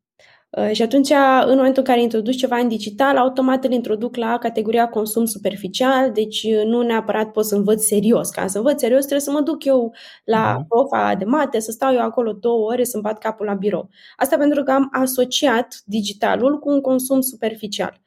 Uh, 0.50 0.70
și 0.72 0.82
atunci, 0.82 1.10
în 1.46 1.56
momentul 1.56 1.82
în 1.82 1.88
care 1.88 2.02
introduci 2.02 2.36
ceva 2.36 2.56
în 2.56 2.68
digital, 2.68 3.16
automat 3.16 3.64
îl 3.64 3.72
introduc 3.72 4.16
la 4.16 4.38
categoria 4.38 4.88
consum 4.88 5.24
superficial, 5.24 6.12
deci 6.12 6.42
uh, 6.42 6.62
nu 6.64 6.82
neapărat 6.82 7.30
pot 7.30 7.44
să 7.44 7.54
învăț 7.54 7.84
serios. 7.84 8.30
Ca 8.30 8.46
să 8.46 8.58
învăț 8.58 8.80
serios 8.80 9.00
trebuie 9.00 9.20
să 9.20 9.30
mă 9.30 9.40
duc 9.40 9.64
eu 9.64 9.92
la 10.24 10.54
mhm. 10.58 10.66
profa 10.68 11.14
de 11.14 11.24
mate, 11.24 11.58
să 11.58 11.70
stau 11.70 11.92
eu 11.92 12.00
acolo 12.00 12.32
două 12.32 12.70
ore 12.70 12.84
să-mi 12.84 13.02
bat 13.02 13.18
capul 13.18 13.46
la 13.46 13.54
birou. 13.54 13.88
Asta 14.16 14.36
pentru 14.36 14.62
că 14.62 14.70
am 14.70 14.88
asociat 14.92 15.82
digitalul 15.84 16.58
cu 16.58 16.70
un 16.70 16.80
consum 16.80 17.20
superficial. 17.20 18.00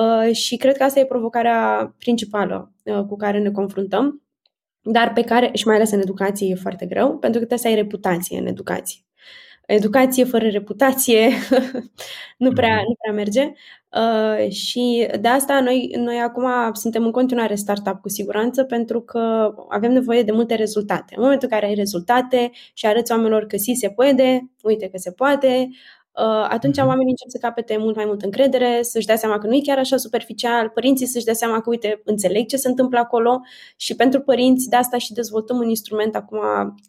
Uh, 0.00 0.34
și 0.34 0.56
cred 0.56 0.76
că 0.76 0.82
asta 0.82 1.00
e 1.00 1.04
provocarea 1.04 1.94
principală 1.98 2.72
cu 3.08 3.16
care 3.16 3.38
ne 3.38 3.50
confruntăm, 3.50 4.22
dar 4.80 5.12
pe 5.12 5.22
care, 5.22 5.50
și 5.54 5.66
mai 5.66 5.76
ales 5.76 5.90
în 5.90 6.00
educație, 6.00 6.48
e 6.48 6.54
foarte 6.54 6.86
greu, 6.86 7.06
pentru 7.08 7.40
că 7.40 7.46
trebuie 7.46 7.58
să 7.58 7.66
ai 7.66 7.74
reputație 7.74 8.38
în 8.38 8.46
educație 8.46 9.05
educație 9.66 10.24
fără 10.24 10.48
reputație 10.48 11.28
nu, 12.44 12.52
prea, 12.52 12.74
mhm. 12.74 12.84
nu 12.88 12.94
prea 12.98 13.12
merge. 13.12 13.52
Uh, 13.90 14.50
și 14.50 15.08
de 15.20 15.28
asta 15.28 15.60
noi, 15.60 15.94
noi 15.96 16.18
acum 16.18 16.72
suntem 16.72 17.04
în 17.04 17.10
continuare 17.10 17.54
startup 17.54 18.00
cu 18.00 18.08
siguranță 18.08 18.64
pentru 18.64 19.00
că 19.00 19.54
avem 19.68 19.92
nevoie 19.92 20.22
de 20.22 20.32
multe 20.32 20.54
rezultate. 20.54 21.14
În 21.16 21.22
momentul 21.22 21.48
în 21.50 21.58
care 21.58 21.70
ai 21.70 21.76
rezultate 21.76 22.50
și 22.74 22.86
arăți 22.86 23.12
oamenilor 23.12 23.46
că 23.46 23.56
si 23.56 23.74
se 23.74 23.88
poate, 23.88 24.50
uite 24.62 24.88
că 24.88 24.98
se 24.98 25.10
poate, 25.10 25.68
Uh, 25.68 26.05
atunci 26.48 26.76
mm-hmm. 26.78 26.86
oamenii 26.86 27.10
încep 27.10 27.28
să 27.28 27.38
capete 27.40 27.76
mult 27.76 27.96
mai 27.96 28.04
mult 28.04 28.22
încredere, 28.22 28.82
să-și 28.82 29.06
dea 29.06 29.16
seama 29.16 29.38
că 29.38 29.46
nu 29.46 29.54
e 29.54 29.60
chiar 29.62 29.78
așa 29.78 29.96
superficial, 29.96 30.68
părinții 30.68 31.06
să-și 31.06 31.24
dea 31.24 31.34
seama 31.34 31.60
că, 31.60 31.70
uite, 31.70 32.00
înțeleg 32.04 32.46
ce 32.46 32.56
se 32.56 32.68
întâmplă 32.68 32.98
acolo 32.98 33.40
și 33.76 33.96
pentru 33.96 34.20
părinți 34.20 34.68
de 34.68 34.76
asta 34.76 34.98
și 34.98 35.12
dezvoltăm 35.12 35.56
un 35.56 35.68
instrument 35.68 36.16
acum 36.16 36.40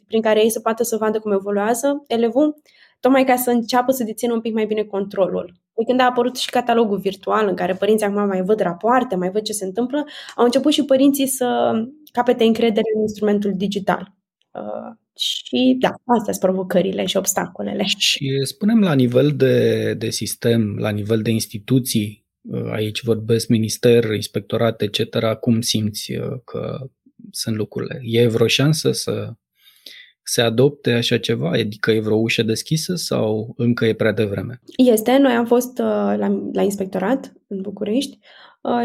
prin 0.08 0.22
care 0.22 0.42
ei 0.44 0.50
să 0.50 0.60
poată 0.60 0.84
să 0.84 0.98
vadă 0.98 1.20
cum 1.20 1.32
evoluează 1.32 2.04
elevul, 2.08 2.62
tocmai 3.00 3.24
ca 3.24 3.36
să 3.36 3.50
înceapă 3.50 3.92
să 3.92 4.04
dețină 4.04 4.34
un 4.34 4.42
pic 4.42 4.54
mai 4.54 4.66
bine 4.66 4.84
controlul. 4.84 5.54
De 5.74 5.84
când 5.84 6.00
a 6.00 6.06
apărut 6.06 6.36
și 6.36 6.50
catalogul 6.50 6.98
virtual 6.98 7.48
în 7.48 7.56
care 7.56 7.74
părinții 7.74 8.06
acum 8.06 8.28
mai 8.28 8.42
văd 8.42 8.60
rapoarte, 8.60 9.16
mai 9.16 9.30
văd 9.30 9.42
ce 9.42 9.54
se 9.54 9.66
întâmplă, 9.66 10.06
au 10.36 10.46
început 10.46 10.72
și 10.72 10.86
părinții 10.86 11.28
să 11.28 11.74
capete 12.12 12.44
încredere 12.44 12.92
în 12.96 13.02
instrumentul 13.02 13.54
digital. 13.56 14.16
Uh, 15.18 15.24
și 15.24 15.76
da, 15.80 15.88
astea 15.88 16.34
sunt 16.34 16.52
provocările 16.52 17.06
și 17.06 17.18
obstacolele. 17.18 17.84
Și 17.98 18.42
spunem 18.44 18.80
la 18.80 18.94
nivel 18.94 19.32
de, 19.36 19.94
de 19.94 20.10
sistem, 20.10 20.76
la 20.78 20.90
nivel 20.90 21.22
de 21.22 21.32
instituții, 21.32 22.26
uh, 22.42 22.72
aici 22.72 23.04
vorbesc 23.04 23.48
minister, 23.48 24.04
inspectorat, 24.14 24.82
etc., 24.82 25.34
cum 25.40 25.62
simți 25.62 26.12
uh, 26.12 26.40
că 26.46 26.78
sunt 27.32 27.56
lucrurile? 27.56 28.00
E 28.02 28.28
vreo 28.28 28.48
șansă 28.48 28.92
să 28.92 29.34
se 30.24 30.42
adopte 30.42 30.92
așa 30.92 31.18
ceva? 31.18 31.50
Adică 31.50 31.92
e 31.92 32.00
vreo 32.00 32.18
ușă 32.18 32.44
deschisă 32.44 32.96
sau 32.96 33.54
încă 33.58 33.86
e 33.86 33.94
prea 33.94 34.12
devreme? 34.12 34.62
Este. 34.76 35.18
Noi 35.18 35.34
am 35.34 35.46
fost 35.46 35.78
la, 35.78 36.50
la 36.54 36.62
inspectorat 36.62 37.34
în 37.48 37.62
București 37.62 38.20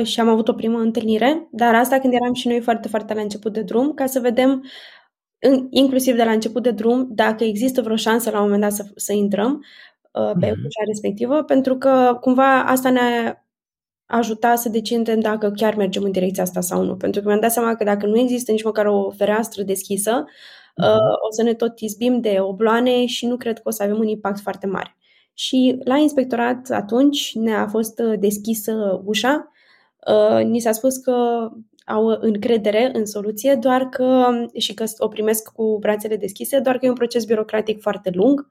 și 0.02 0.20
am 0.20 0.28
avut 0.28 0.48
o 0.48 0.52
primă 0.52 0.78
întâlnire, 0.78 1.48
dar 1.52 1.74
asta 1.74 1.98
când 1.98 2.12
eram 2.14 2.34
și 2.34 2.48
noi 2.48 2.60
foarte, 2.60 2.88
foarte 2.88 3.14
la 3.14 3.20
început 3.20 3.52
de 3.52 3.62
drum, 3.62 3.94
ca 3.94 4.06
să 4.06 4.20
vedem 4.20 4.62
inclusiv 5.70 6.16
de 6.16 6.24
la 6.24 6.30
început 6.30 6.62
de 6.62 6.70
drum, 6.70 7.08
dacă 7.10 7.44
există 7.44 7.82
vreo 7.82 7.96
șansă 7.96 8.30
la 8.30 8.36
un 8.36 8.42
moment 8.44 8.62
dat 8.62 8.72
să, 8.72 8.84
să 8.96 9.12
intrăm 9.12 9.64
uh, 10.12 10.32
pe 10.40 10.46
mm-hmm. 10.46 10.64
ușa 10.66 10.82
respectivă, 10.86 11.42
pentru 11.42 11.76
că 11.76 12.18
cumva 12.20 12.62
asta 12.62 12.90
ne 12.90 13.36
ajuta 14.06 14.54
să 14.54 14.68
decidem 14.68 15.20
dacă 15.20 15.50
chiar 15.50 15.74
mergem 15.74 16.02
în 16.02 16.10
direcția 16.10 16.42
asta 16.42 16.60
sau 16.60 16.82
nu. 16.82 16.96
Pentru 16.96 17.20
că 17.20 17.26
mi-am 17.28 17.40
dat 17.40 17.52
seama 17.52 17.74
că 17.74 17.84
dacă 17.84 18.06
nu 18.06 18.18
există 18.18 18.52
nici 18.52 18.64
măcar 18.64 18.86
o 18.86 19.10
fereastră 19.10 19.62
deschisă, 19.62 20.24
mm-hmm. 20.24 20.84
uh, 20.84 21.16
o 21.28 21.30
să 21.30 21.42
ne 21.42 21.54
tot 21.54 21.80
izbim 21.80 22.20
de 22.20 22.36
obloane 22.40 23.06
și 23.06 23.26
nu 23.26 23.36
cred 23.36 23.56
că 23.56 23.62
o 23.64 23.70
să 23.70 23.82
avem 23.82 23.98
un 23.98 24.08
impact 24.08 24.40
foarte 24.40 24.66
mare. 24.66 24.96
și 25.34 25.78
la 25.84 25.96
inspectorat 25.96 26.70
atunci 26.70 27.34
ne-a 27.34 27.66
fost 27.66 28.00
deschisă 28.18 29.02
ușa. 29.04 29.52
Ni 30.44 30.60
s-a 30.60 30.72
spus 30.72 30.96
că 30.96 31.48
au 31.86 32.06
încredere 32.20 32.90
în 32.92 33.06
soluție, 33.06 33.54
doar 33.54 33.88
că 33.88 34.26
și 34.58 34.74
că 34.74 34.84
o 34.98 35.08
primesc 35.08 35.52
cu 35.52 35.78
brațele 35.80 36.16
deschise, 36.16 36.58
doar 36.58 36.78
că 36.78 36.86
e 36.86 36.88
un 36.88 36.94
proces 36.94 37.24
birocratic 37.24 37.80
foarte 37.80 38.10
lung, 38.14 38.50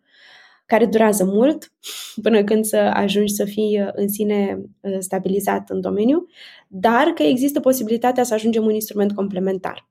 care 0.66 0.86
durează 0.86 1.24
mult 1.24 1.72
până 2.24 2.44
când 2.44 2.66
să 2.66 2.78
ajungi 2.78 3.34
să 3.34 3.46
fii 3.46 3.90
în 3.94 4.08
sine 4.08 4.62
stabilizat 5.00 5.70
în 5.70 5.82
domeniu, 5.82 6.28
dar 6.68 7.08
că 7.08 7.24
există 7.24 7.60
posibilitatea 7.60 8.24
să 8.24 8.34
ajungem 8.34 8.66
un 8.66 8.74
instrument 8.74 9.12
complementar. 9.16 9.90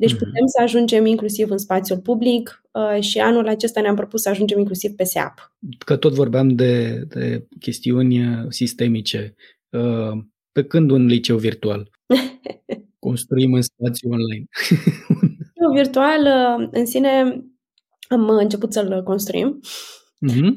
Deci 0.00 0.12
mhm. 0.12 0.18
putem 0.18 0.46
să 0.46 0.62
ajungem 0.62 1.06
inclusiv 1.06 1.50
în 1.50 1.58
spațiul 1.58 1.98
public 1.98 2.62
uh, 2.70 3.02
și 3.02 3.18
anul 3.18 3.48
acesta 3.48 3.80
ne-am 3.80 3.94
propus 3.94 4.22
să 4.22 4.28
ajungem 4.28 4.58
inclusiv 4.58 4.94
pe 4.94 5.04
SEAP. 5.04 5.52
Că 5.84 5.96
tot 5.96 6.12
vorbeam 6.12 6.48
de, 6.48 7.04
de 7.08 7.46
chestiuni 7.58 8.26
uh, 8.26 8.46
sistemice. 8.48 9.34
Uh, 9.68 10.18
pe 10.52 10.64
când 10.64 10.90
un 10.90 11.06
liceu 11.06 11.36
virtual? 11.36 11.90
Construim 12.98 13.52
în 13.52 13.62
spațiu 13.62 14.10
online. 14.10 14.44
Liceu 15.54 15.72
virtual 15.72 16.26
în 16.70 16.86
sine 16.86 17.44
am 18.08 18.28
început 18.28 18.72
să-l 18.72 19.02
construim. 19.02 19.60
Mm-hmm. 20.28 20.54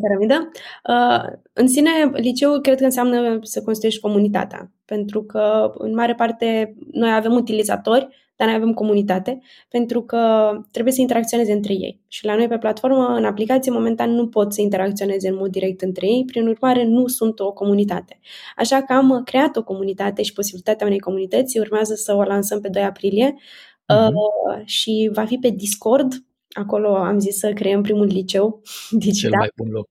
Piramidă. 0.00 0.50
Uh, 0.88 1.38
în 1.52 1.68
sine, 1.68 1.90
liceul 2.14 2.60
cred 2.60 2.78
că 2.78 2.84
înseamnă 2.84 3.38
să 3.42 3.62
construiești 3.62 4.00
comunitatea, 4.00 4.72
pentru 4.84 5.22
că, 5.22 5.72
în 5.78 5.94
mare 5.94 6.14
parte, 6.14 6.74
noi 6.92 7.12
avem 7.12 7.32
utilizatori, 7.32 8.08
dar 8.40 8.48
noi 8.48 8.58
avem 8.58 8.72
comunitate, 8.72 9.40
pentru 9.68 10.02
că 10.02 10.50
trebuie 10.70 10.94
să 10.94 11.00
interacționeze 11.00 11.52
între 11.52 11.72
ei. 11.72 12.00
Și 12.08 12.24
la 12.24 12.36
noi 12.36 12.48
pe 12.48 12.58
platformă, 12.58 13.06
în 13.16 13.24
aplicație, 13.24 13.72
momentan 13.72 14.10
nu 14.10 14.28
pot 14.28 14.52
să 14.52 14.60
interacționeze 14.60 15.28
în 15.28 15.34
mod 15.34 15.50
direct 15.50 15.80
între 15.80 16.06
ei, 16.06 16.24
prin 16.26 16.46
urmare 16.46 16.84
nu 16.84 17.06
sunt 17.06 17.40
o 17.40 17.52
comunitate. 17.52 18.18
Așa 18.56 18.82
că 18.82 18.92
am 18.92 19.22
creat 19.24 19.56
o 19.56 19.62
comunitate 19.62 20.22
și 20.22 20.32
posibilitatea 20.32 20.86
unei 20.86 20.98
comunități, 20.98 21.58
urmează 21.58 21.94
să 21.94 22.14
o 22.14 22.22
lansăm 22.22 22.60
pe 22.60 22.68
2 22.68 22.82
aprilie 22.82 23.34
uh-huh. 23.34 24.06
uh, 24.06 24.62
și 24.64 25.10
va 25.12 25.24
fi 25.24 25.36
pe 25.36 25.48
Discord, 25.50 26.12
Acolo 26.52 26.96
am 26.96 27.18
zis 27.18 27.38
să 27.38 27.52
creăm 27.52 27.82
primul 27.82 28.06
liceu 28.06 28.62
digital. 28.90 29.30
Cel 29.30 29.38
mai 29.38 29.48
bun 29.56 29.70
loc. 29.70 29.88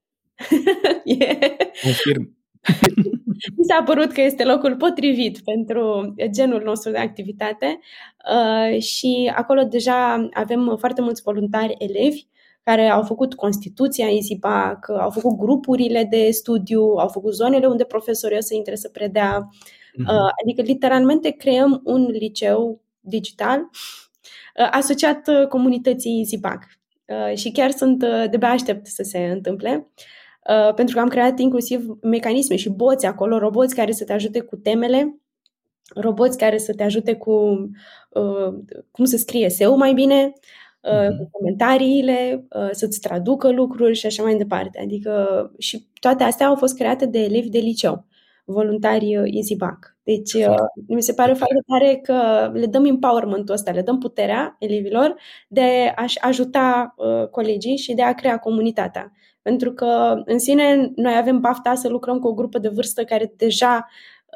yeah. 1.18 1.56
Confirm. 1.82 2.36
Mi 3.56 3.64
s-a 3.64 3.82
părut 3.82 4.12
că 4.12 4.20
este 4.20 4.44
locul 4.44 4.76
potrivit 4.76 5.40
pentru 5.44 6.14
genul 6.30 6.62
nostru 6.64 6.90
de 6.90 6.98
activitate 6.98 7.78
uh, 8.32 8.80
și 8.80 9.32
acolo 9.36 9.62
deja 9.62 10.28
avem 10.32 10.76
foarte 10.78 11.00
mulți 11.00 11.22
voluntari 11.22 11.74
elevi 11.78 12.26
care 12.62 12.88
au 12.88 13.02
făcut 13.02 13.34
Constituția 13.34 14.08
EasyPack, 14.10 14.88
au 14.88 15.10
făcut 15.10 15.38
grupurile 15.38 16.06
de 16.10 16.30
studiu, 16.30 16.82
au 16.82 17.08
făcut 17.08 17.34
zonele 17.34 17.66
unde 17.66 17.84
profesorii 17.84 18.36
o 18.36 18.40
să 18.40 18.54
intre 18.54 18.74
să 18.74 18.88
predea. 18.88 19.48
Uh-huh. 19.48 20.30
Adică, 20.42 20.62
literalmente, 20.62 21.30
creăm 21.30 21.80
un 21.84 22.06
liceu 22.06 22.80
digital 23.00 23.58
uh, 23.60 24.68
asociat 24.70 25.28
uh, 25.28 25.46
comunității 25.46 26.18
EasyPack. 26.18 26.64
Uh, 27.04 27.36
și 27.36 27.50
chiar 27.50 27.70
sunt, 27.70 27.98
de 28.30 28.46
aștept 28.46 28.86
să 28.86 29.02
se 29.02 29.18
întâmple. 29.18 29.86
Uh, 29.96 30.10
pentru 30.74 30.94
că 30.94 31.00
am 31.00 31.08
creat 31.08 31.38
inclusiv 31.38 31.98
mecanisme 32.02 32.56
și 32.56 32.68
boți 32.68 33.06
acolo, 33.06 33.38
roboți 33.38 33.74
care 33.74 33.92
să 33.92 34.04
te 34.04 34.12
ajute 34.12 34.40
cu 34.40 34.56
temele, 34.56 35.20
roboți 35.94 36.38
care 36.38 36.58
să 36.58 36.74
te 36.74 36.82
ajute 36.82 37.14
cu 37.14 37.32
uh, 38.10 38.54
cum 38.90 39.04
să 39.04 39.16
scrie 39.16 39.48
SEO 39.48 39.74
mai 39.74 39.92
bine, 39.92 40.32
uh, 40.82 40.90
uh-huh. 40.90 41.16
cu 41.18 41.28
comentariile, 41.30 42.46
uh, 42.50 42.68
să-ți 42.70 43.00
traducă 43.00 43.50
lucruri 43.50 43.94
și 43.94 44.06
așa 44.06 44.22
mai 44.22 44.36
departe. 44.36 44.80
Adică 44.80 45.52
și 45.58 45.88
toate 46.00 46.22
astea 46.22 46.46
au 46.46 46.54
fost 46.54 46.76
create 46.76 47.06
de 47.06 47.18
elevi 47.18 47.48
de 47.48 47.58
liceu, 47.58 48.04
voluntari 48.44 49.16
uh, 49.16 49.24
EasyBack. 49.26 49.96
Deci 50.02 50.32
uh, 50.32 50.54
mi 50.86 51.02
se 51.02 51.12
pare 51.12 51.32
foarte 51.32 51.62
tare 51.66 52.00
că 52.02 52.50
le 52.54 52.66
dăm 52.66 52.84
empowerment-ul 52.84 53.54
ăsta, 53.54 53.70
le 53.70 53.82
dăm 53.82 53.98
puterea 53.98 54.56
elevilor 54.58 55.14
de 55.48 55.92
a-și 55.96 56.18
ajuta 56.20 56.94
uh, 56.96 57.28
colegii 57.28 57.76
și 57.76 57.94
de 57.94 58.02
a 58.02 58.14
crea 58.14 58.38
comunitatea. 58.38 59.12
Pentru 59.42 59.72
că, 59.72 60.22
în 60.24 60.38
sine, 60.38 60.90
noi 60.94 61.16
avem 61.16 61.40
bafta 61.40 61.74
să 61.74 61.88
lucrăm 61.88 62.18
cu 62.18 62.28
o 62.28 62.34
grupă 62.34 62.58
de 62.58 62.68
vârstă 62.68 63.04
care 63.04 63.32
deja 63.36 63.88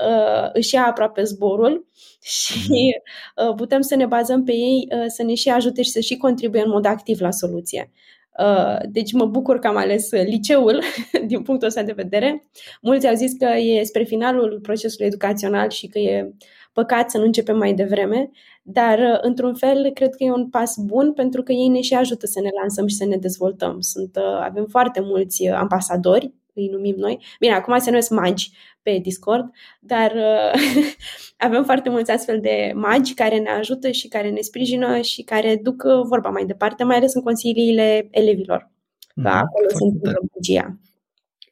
uh, 0.09 0.51
își 0.53 0.75
ia 0.75 0.87
aproape 0.87 1.23
zborul 1.23 1.87
și 2.37 2.59
mhm. 2.69 3.49
uh, 3.49 3.55
putem 3.57 3.81
să 3.81 3.95
ne 3.95 4.07
bazăm 4.07 4.45
pe 4.45 4.53
ei 4.53 4.89
uh, 4.91 5.05
să 5.07 5.23
ne 5.23 5.35
și 5.35 5.49
ajute 5.49 5.83
și 5.83 5.91
să 5.91 6.01
și 6.01 6.17
contribuie 6.17 6.63
în 6.63 6.71
mod 6.71 6.85
activ 6.85 7.21
la 7.21 7.31
soluție. 7.31 7.93
Uh, 8.39 8.79
deci 8.89 9.13
mă 9.13 9.25
bucur 9.25 9.59
că 9.59 9.67
am 9.67 9.77
ales 9.77 10.11
liceul 10.11 10.83
din 11.27 11.43
punctul 11.43 11.69
ăsta 11.69 11.83
de 11.83 11.93
vedere. 11.93 12.49
Mulți 12.83 13.09
au 13.09 13.15
zis 13.15 13.33
că 13.39 13.45
e 13.45 13.83
spre 13.83 14.05
finalul 14.05 14.59
procesului 14.63 15.07
educațional 15.07 15.71
și 15.71 15.87
că 15.87 15.99
e 15.99 16.35
păcat 16.73 17.11
să 17.11 17.19
nu 17.19 17.25
începem 17.25 17.57
mai 17.57 17.75
devreme, 17.75 18.31
dar 18.63 18.99
uh, 18.99 19.19
într-un 19.21 19.55
fel 19.55 19.91
cred 19.95 20.15
că 20.15 20.25
e 20.25 20.31
un 20.31 20.49
pas 20.49 20.75
bun 20.85 21.13
pentru 21.13 21.43
că 21.43 21.53
ei 21.53 21.69
ne 21.69 21.81
și 21.81 21.95
ajută 21.95 22.27
să 22.27 22.41
ne 22.41 22.49
lansăm 22.61 22.87
și 22.87 22.97
să 22.97 23.05
ne 23.05 23.17
dezvoltăm. 23.17 23.81
Sunt, 23.81 24.17
uh, 24.17 24.41
avem 24.41 24.67
foarte 24.67 25.01
mulți 25.01 25.49
ambasadori, 25.49 26.33
îi 26.55 26.69
numim 26.69 26.95
noi. 26.97 27.19
Bine, 27.41 27.53
acum 27.53 27.79
se 27.79 27.91
numesc 27.91 28.11
magi 28.11 28.51
pe 28.83 28.99
Discord, 29.03 29.51
dar 29.81 30.13
uh, 30.15 30.61
avem 31.47 31.65
foarte 31.65 31.89
mulți 31.89 32.11
astfel 32.11 32.41
de 32.41 32.73
magi 32.75 33.15
care 33.15 33.39
ne 33.39 33.51
ajută 33.51 33.91
și 33.91 34.09
care 34.09 34.31
ne 34.31 34.41
sprijină 34.41 35.01
și 35.01 35.23
care 35.23 35.61
duc 35.63 35.83
vorba 36.07 36.29
mai 36.29 36.45
departe, 36.45 36.85
mai 36.85 36.97
ales 36.97 37.15
în 37.15 37.23
consiliile 37.23 38.09
elevilor. 38.11 38.73
Mm, 39.15 39.27
acolo 39.27 39.67
sunt 39.69 40.03
magia. 40.35 40.79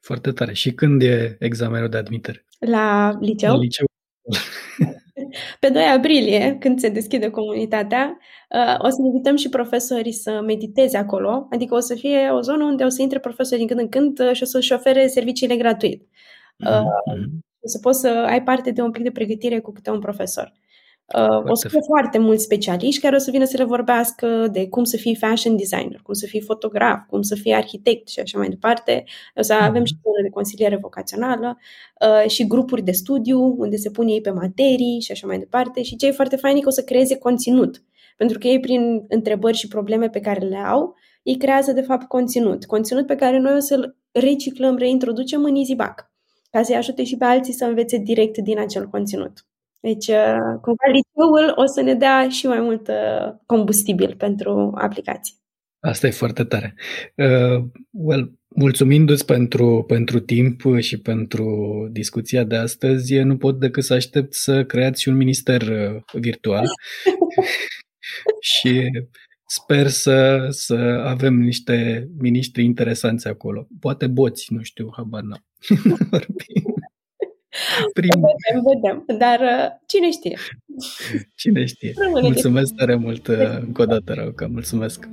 Foarte 0.00 0.32
tare. 0.32 0.52
Și 0.52 0.72
când 0.72 1.02
e 1.02 1.36
examenul 1.38 1.88
de 1.88 1.96
admitere? 1.96 2.44
La 2.58 3.16
liceu? 3.20 3.52
La 3.52 3.58
liceu. 3.58 3.86
Pe 5.60 5.68
2 5.68 5.82
aprilie, 5.82 6.56
când 6.60 6.80
se 6.80 6.88
deschide 6.88 7.30
comunitatea, 7.30 8.18
uh, 8.50 8.74
o 8.78 8.88
să 8.88 8.96
invităm 9.04 9.36
și 9.36 9.48
profesorii 9.48 10.12
să 10.12 10.40
mediteze 10.46 10.96
acolo, 10.96 11.46
adică 11.50 11.74
o 11.74 11.80
să 11.80 11.94
fie 11.94 12.30
o 12.30 12.40
zonă 12.40 12.64
unde 12.64 12.84
o 12.84 12.88
să 12.88 13.02
intre 13.02 13.18
profesorii 13.18 13.66
din 13.66 13.76
când 13.76 13.80
în 13.80 13.88
când 13.88 14.28
uh, 14.28 14.34
și 14.34 14.42
o 14.42 14.46
să-și 14.46 14.72
ofere 14.72 15.06
serviciile 15.06 15.56
gratuit. 15.56 16.02
Mm-hmm. 16.02 16.84
O 17.60 17.68
să 17.68 17.78
poți 17.78 18.00
să 18.00 18.08
ai 18.08 18.42
parte 18.42 18.70
de 18.70 18.82
un 18.82 18.90
pic 18.90 19.02
de 19.02 19.10
pregătire 19.10 19.60
cu 19.60 19.72
câte 19.72 19.90
un 19.90 20.00
profesor. 20.00 20.52
Uh, 21.16 21.50
o 21.50 21.54
să 21.54 21.68
fie 21.68 21.80
foarte 21.86 22.18
mulți 22.18 22.42
specialiști 22.42 23.00
care 23.00 23.16
o 23.16 23.18
să 23.18 23.30
vină 23.30 23.44
să 23.44 23.56
le 23.56 23.64
vorbească 23.64 24.48
de 24.52 24.68
cum 24.68 24.84
să 24.84 24.96
fii 24.96 25.16
fashion 25.16 25.56
designer, 25.56 26.00
cum 26.02 26.14
să 26.14 26.26
fii 26.26 26.40
fotograf, 26.40 26.98
cum 27.08 27.22
să 27.22 27.34
fii 27.34 27.52
arhitect 27.52 28.08
și 28.08 28.20
așa 28.20 28.38
mai 28.38 28.48
departe. 28.48 29.04
O 29.36 29.42
să 29.42 29.52
avem 29.52 29.72
mhm. 29.72 29.84
și 29.84 29.94
zone 30.02 30.22
de 30.22 30.28
consiliere 30.28 30.76
vocațională 30.76 31.58
uh, 32.00 32.30
și 32.30 32.46
grupuri 32.46 32.82
de 32.82 32.92
studiu 32.92 33.54
unde 33.58 33.76
se 33.76 33.90
pun 33.90 34.08
ei 34.08 34.20
pe 34.20 34.30
materii 34.30 35.00
și 35.00 35.12
așa 35.12 35.26
mai 35.26 35.38
departe. 35.38 35.82
Și 35.82 35.96
ce 35.96 36.06
e 36.06 36.10
foarte 36.10 36.36
fain 36.36 36.56
e 36.56 36.60
că 36.60 36.68
o 36.68 36.70
să 36.70 36.82
creeze 36.82 37.18
conținut. 37.18 37.82
Pentru 38.16 38.38
că 38.38 38.46
ei, 38.46 38.60
prin 38.60 39.04
întrebări 39.08 39.56
și 39.56 39.68
probleme 39.68 40.08
pe 40.08 40.20
care 40.20 40.46
le 40.46 40.56
au, 40.56 40.94
ei 41.22 41.36
creează, 41.36 41.72
de 41.72 41.80
fapt, 41.80 42.08
conținut. 42.08 42.64
Conținut 42.64 43.06
pe 43.06 43.14
care 43.14 43.38
noi 43.38 43.54
o 43.56 43.58
să-l 43.58 43.96
reciclăm, 44.12 44.76
reintroducem 44.76 45.44
în 45.44 45.54
EasyBack, 45.54 46.10
ca 46.50 46.62
să-i 46.62 46.76
ajute 46.76 47.04
și 47.04 47.16
pe 47.16 47.24
alții 47.24 47.52
să 47.52 47.64
învețe 47.64 47.96
direct 47.96 48.38
din 48.38 48.58
acel 48.58 48.86
conținut. 48.86 49.46
Deci, 49.82 50.06
uh, 50.06 50.58
cumva, 50.60 50.86
liceul 50.86 51.52
o 51.54 51.66
să 51.66 51.80
ne 51.80 51.94
dea 51.94 52.28
și 52.28 52.46
mai 52.46 52.60
mult 52.60 52.88
uh, 52.88 53.34
combustibil 53.46 54.14
pentru 54.18 54.72
aplicații. 54.74 55.34
Asta 55.80 56.06
e 56.06 56.10
foarte 56.10 56.44
tare. 56.44 56.74
Uh, 57.16 57.64
well, 57.90 58.38
mulțumindu-ți 58.48 59.24
pentru, 59.24 59.84
pentru 59.86 60.20
timp 60.20 60.62
și 60.78 61.00
pentru 61.00 61.44
discuția 61.92 62.44
de 62.44 62.56
astăzi, 62.56 63.18
nu 63.18 63.36
pot 63.36 63.60
decât 63.60 63.84
să 63.84 63.94
aștept 63.94 64.34
să 64.34 64.64
creați 64.64 65.08
un 65.08 65.16
minister 65.16 65.62
uh, 65.62 66.02
virtual 66.12 66.64
și 68.52 68.90
sper 69.46 69.88
să, 69.88 70.46
să 70.48 70.74
avem 71.04 71.34
niște 71.34 72.08
miniștri 72.18 72.64
interesanți 72.64 73.28
acolo. 73.28 73.66
Poate 73.80 74.06
boți, 74.06 74.52
nu 74.52 74.62
știu, 74.62 74.92
habar 74.96 75.22
n-am. 75.22 75.44
Prim... 77.92 78.10
Vedem, 78.10 78.62
vedem, 78.72 79.18
dar 79.18 79.40
uh, 79.40 79.66
cine 79.86 80.10
știe? 80.10 80.38
Cine 81.34 81.64
știe. 81.64 81.92
Rămâne 81.96 82.26
mulțumesc 82.26 82.74
tare 82.74 82.94
mult 82.94 83.26
uh, 83.26 83.58
încă 83.60 83.82
o 83.82 83.84
dată, 83.84 84.12
Rauca. 84.12 84.46
Mulțumesc. 84.46 85.08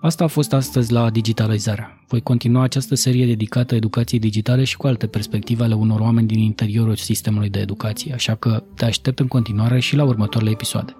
Asta 0.00 0.24
a 0.24 0.26
fost 0.26 0.52
astăzi 0.52 0.92
la 0.92 1.10
Digitalizarea. 1.10 2.04
Voi 2.06 2.20
continua 2.20 2.62
această 2.62 2.94
serie 2.94 3.26
dedicată 3.26 3.74
educației 3.74 4.20
digitale 4.20 4.64
și 4.64 4.76
cu 4.76 4.86
alte 4.86 5.06
perspective 5.06 5.62
ale 5.62 5.74
unor 5.74 6.00
oameni 6.00 6.26
din 6.26 6.38
interiorul 6.38 6.96
sistemului 6.96 7.48
de 7.48 7.58
educație, 7.58 8.12
așa 8.14 8.34
că 8.34 8.62
te 8.74 8.84
aștept 8.84 9.18
în 9.18 9.26
continuare 9.26 9.78
și 9.80 9.96
la 9.96 10.04
următoarele 10.04 10.50
episoade. 10.50 10.96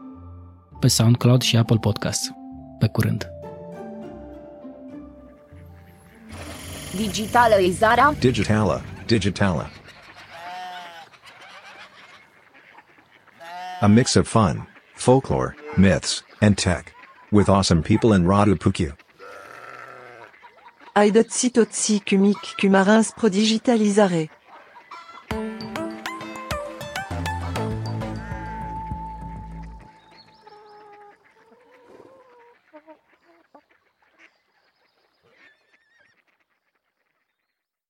Pe 0.81 0.89
SoundCloud 0.89 1.43
și 1.43 1.57
Apple 1.57 1.79
Podcasts. 1.81 2.31
Pe 2.79 2.87
curând! 2.87 3.38
Digitalizarea. 6.93 8.15
Digitala. 8.15 8.83
Digitala. 9.07 9.71
A 13.83 13.89
mix 13.89 14.17
of 14.17 14.27
fun, 14.27 14.67
folklore, 14.95 15.55
myths, 15.77 16.23
and 16.41 16.57
tech. 16.57 16.93
With 17.31 17.49
awesome 17.49 17.83
people 17.83 18.13
in 18.13 18.25
Radupuku. 18.25 18.93
Aidotsi 20.97 21.51
totsi 21.51 22.01
kumik 22.01 22.57
kumarins 22.59 23.13
prodigitalisare. 23.15 24.31